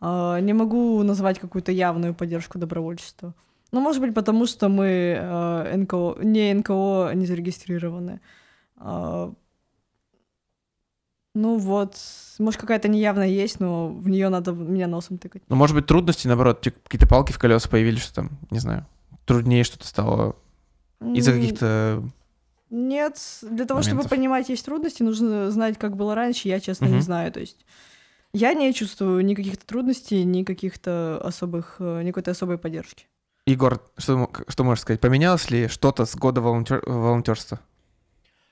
[0.01, 3.35] э, не могу назвать какую-то явную поддержку добровольчества.
[3.71, 8.21] Ну, может быть, потому что мы э, НКО, не НКО не зарегистрированы.
[8.77, 9.33] А,
[11.35, 11.97] ну вот,
[12.39, 15.43] может, какая-то неявная есть, но в нее надо меня носом тыкать.
[15.49, 18.85] Ну, может быть, трудности, наоборот, какие-то палки в колеса появились, что там, не знаю,
[19.25, 20.37] труднее что-то стало
[21.01, 22.03] из-за каких-то...
[22.75, 24.11] Нет, для того, чтобы моментов.
[24.11, 26.49] понимать, есть трудности, нужно знать, как было раньше.
[26.49, 27.03] Я, честно, не Мгм.
[27.03, 27.31] знаю.
[27.31, 27.67] То есть
[28.33, 33.07] я не чувствую ни каких-то трудностей, ни каких-то особых, э, ни какой-то особой поддержки.
[33.47, 35.01] Егор, что, что можешь сказать?
[35.01, 36.83] Поменялось ли что-то с года волонтер...
[36.87, 37.61] волонтерства?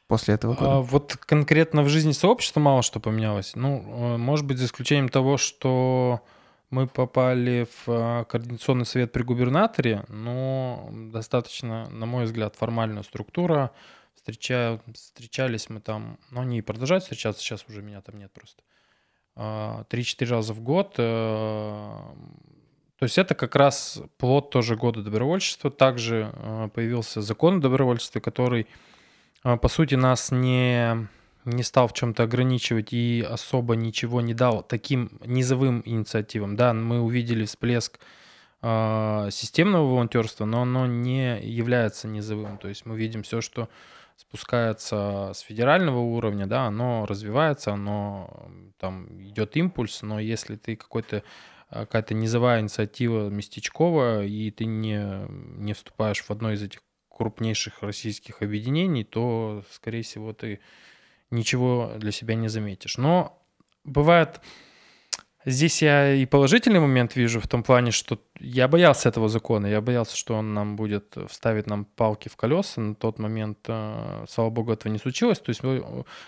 [0.06, 0.72] после этого года?
[0.72, 3.52] А, вот конкретно в жизни сообщества мало что поменялось.
[3.54, 6.20] Ну, э, может быть, за исключением того, что
[6.68, 13.70] мы попали в а, координационный совет при губернаторе, но достаточно, на мой взгляд, формальная структура.
[14.14, 14.80] Встреча...
[14.92, 18.62] Встречались мы там, но они и продолжают встречаться, сейчас уже меня там нет просто.
[19.36, 20.94] А, три-четыре раза в год.
[20.98, 21.94] Э,
[22.98, 25.70] то есть это как раз плод тоже года добровольчества.
[25.70, 28.66] Также э, появился закон о добровольчестве, который,
[29.42, 31.08] по сути, нас не,
[31.46, 36.56] не стал в чем-то ограничивать и особо ничего не дал таким низовым инициативам.
[36.56, 37.98] Да, мы увидели всплеск
[38.62, 42.58] системного волонтерства, но оно не является низовым.
[42.58, 43.70] То есть мы видим все, что
[44.20, 51.22] спускается с федерального уровня, да, оно развивается, оно там идет импульс, но если ты какой-то
[51.70, 57.82] а, какая-то низовая инициатива местечковая, и ты не, не вступаешь в одно из этих крупнейших
[57.82, 60.60] российских объединений, то, скорее всего, ты
[61.30, 62.98] ничего для себя не заметишь.
[62.98, 63.42] Но
[63.84, 64.40] бывает
[65.46, 69.80] Здесь я и положительный момент вижу в том плане, что я боялся этого закона, я
[69.80, 72.80] боялся, что он нам будет вставить нам палки в колеса.
[72.80, 75.38] На тот момент, э, слава богу, этого не случилось.
[75.38, 75.62] То есть,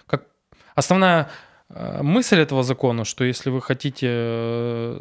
[0.06, 0.28] как
[0.74, 1.28] основная
[1.68, 5.00] э, мысль этого закона, что если вы хотите э,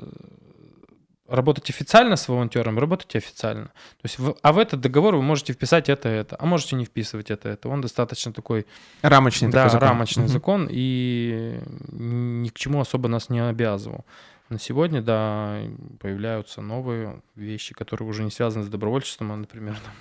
[1.31, 3.65] работать официально с волонтером, работайте официально.
[3.65, 6.85] То есть, в, а в этот договор вы можете вписать это, это, а можете не
[6.85, 7.69] вписывать это, это.
[7.69, 8.65] Он достаточно такой...
[9.01, 9.87] Рамочный да, такой закон.
[9.87, 10.31] рамочный угу.
[10.31, 11.59] закон, и
[11.91, 14.05] ни к чему особо нас не обязывал.
[14.49, 15.59] На сегодня, да,
[15.99, 19.93] появляются новые вещи, которые уже не связаны с добровольчеством, а, например, там,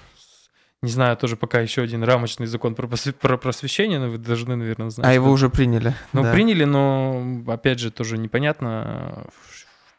[0.83, 4.91] не знаю, тоже пока еще один рамочный закон про, про просвещение, но вы должны, наверное,
[4.91, 5.07] знать.
[5.07, 5.95] А его уже приняли.
[6.13, 6.33] Ну, да.
[6.33, 9.27] приняли, но, опять же, тоже непонятно,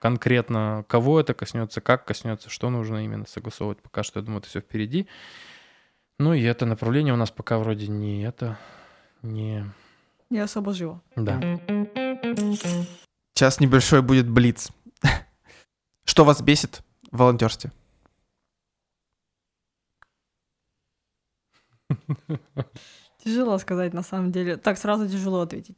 [0.01, 3.81] конкретно кого это коснется, как коснется, что нужно именно согласовывать.
[3.81, 5.07] Пока что, я думаю, это все впереди.
[6.17, 8.57] Ну и это направление у нас пока вроде не это,
[9.21, 9.63] не...
[10.31, 11.01] Не особо живо.
[11.15, 11.39] Да.
[13.35, 14.71] Сейчас небольшой будет блиц.
[16.05, 16.81] Что вас бесит
[17.11, 17.71] в волонтерстве?
[23.23, 24.57] Тяжело сказать, на самом деле.
[24.57, 25.77] Так сразу тяжело ответить.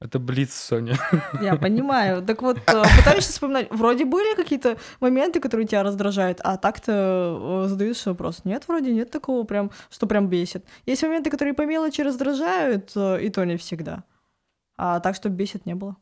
[0.00, 0.96] Это Блиц, Соня.
[1.42, 2.22] Я понимаю.
[2.22, 7.68] Так вот, э, пытаешься вспоминать, вроде были какие-то моменты, которые тебя раздражают, а так-то э,
[7.68, 8.44] задаешься вопрос.
[8.44, 10.64] Нет, вроде нет такого прям, что прям бесит.
[10.86, 14.04] Есть моменты, которые по мелочи раздражают, э, и то не всегда.
[14.76, 15.96] А так, что бесит, не было.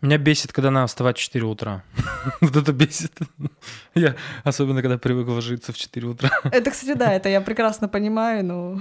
[0.00, 1.84] Меня бесит, когда надо вставать в 4 утра.
[2.40, 3.12] вот это бесит.
[3.94, 6.30] я особенно, когда привык ложиться в 4 утра.
[6.44, 8.80] это, кстати, да, это я прекрасно понимаю, но...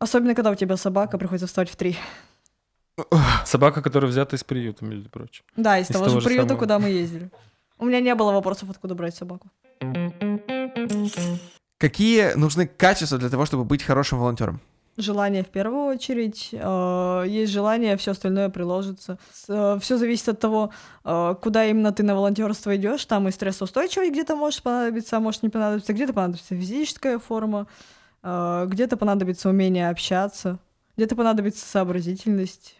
[0.00, 1.96] Особенно, когда у тебя собака, приходится вставать в 3.
[3.44, 5.44] Собака, которая взята из приюта, между прочим.
[5.56, 6.60] Да, из, из того, того же приюта, самого...
[6.60, 7.30] куда мы ездили.
[7.78, 9.48] У меня не было вопросов, откуда брать собаку.
[11.78, 14.60] Какие нужны качества для того, чтобы быть хорошим волонтером?
[14.96, 16.48] Желание в первую очередь.
[16.52, 19.18] Э, есть желание, все остальное приложится.
[19.46, 20.70] Э, все зависит от того,
[21.04, 23.04] э, куда именно ты на волонтерство идешь.
[23.04, 25.92] Там и стрессоустойчивость где-то может понадобиться, а может не понадобиться.
[25.92, 27.66] Где-то понадобится физическая форма,
[28.22, 30.58] где-то понадобится умение общаться,
[30.96, 32.74] где-то понадобится сообразительность.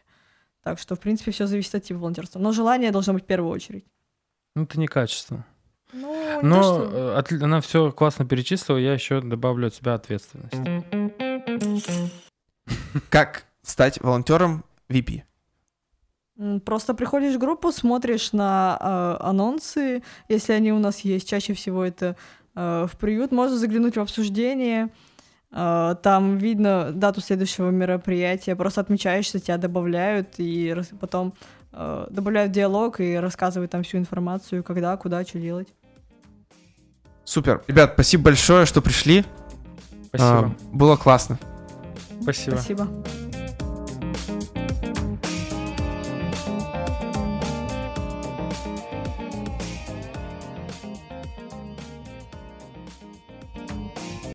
[0.66, 2.40] Так что, в принципе, все зависит от типа волонтерства.
[2.40, 3.84] Но желание должно быть в первую очередь.
[4.56, 5.46] Ну, это не качество.
[5.92, 7.18] Ну, Но то, что...
[7.18, 10.56] от, она все классно перечислила, я еще добавлю от себя ответственность.
[13.10, 15.22] Как стать волонтером VP?
[16.64, 18.76] Просто приходишь в группу, смотришь на
[19.20, 21.28] э, анонсы, если они у нас есть.
[21.28, 22.16] Чаще всего это
[22.56, 23.30] э, в приют.
[23.30, 24.90] Можно заглянуть в обсуждение.
[25.52, 31.34] А, там видно дату следующего мероприятия, просто отмечаешься, тебя добавляют, и потом
[31.72, 35.68] а, добавляют диалог и рассказывают там всю информацию, когда, куда, что делать.
[37.24, 37.62] Супер.
[37.66, 39.24] Ребят, спасибо большое, что пришли.
[40.06, 40.38] Спасибо.
[40.38, 41.38] А, было классно.
[42.22, 42.56] Спасибо.
[42.56, 42.88] Спасибо.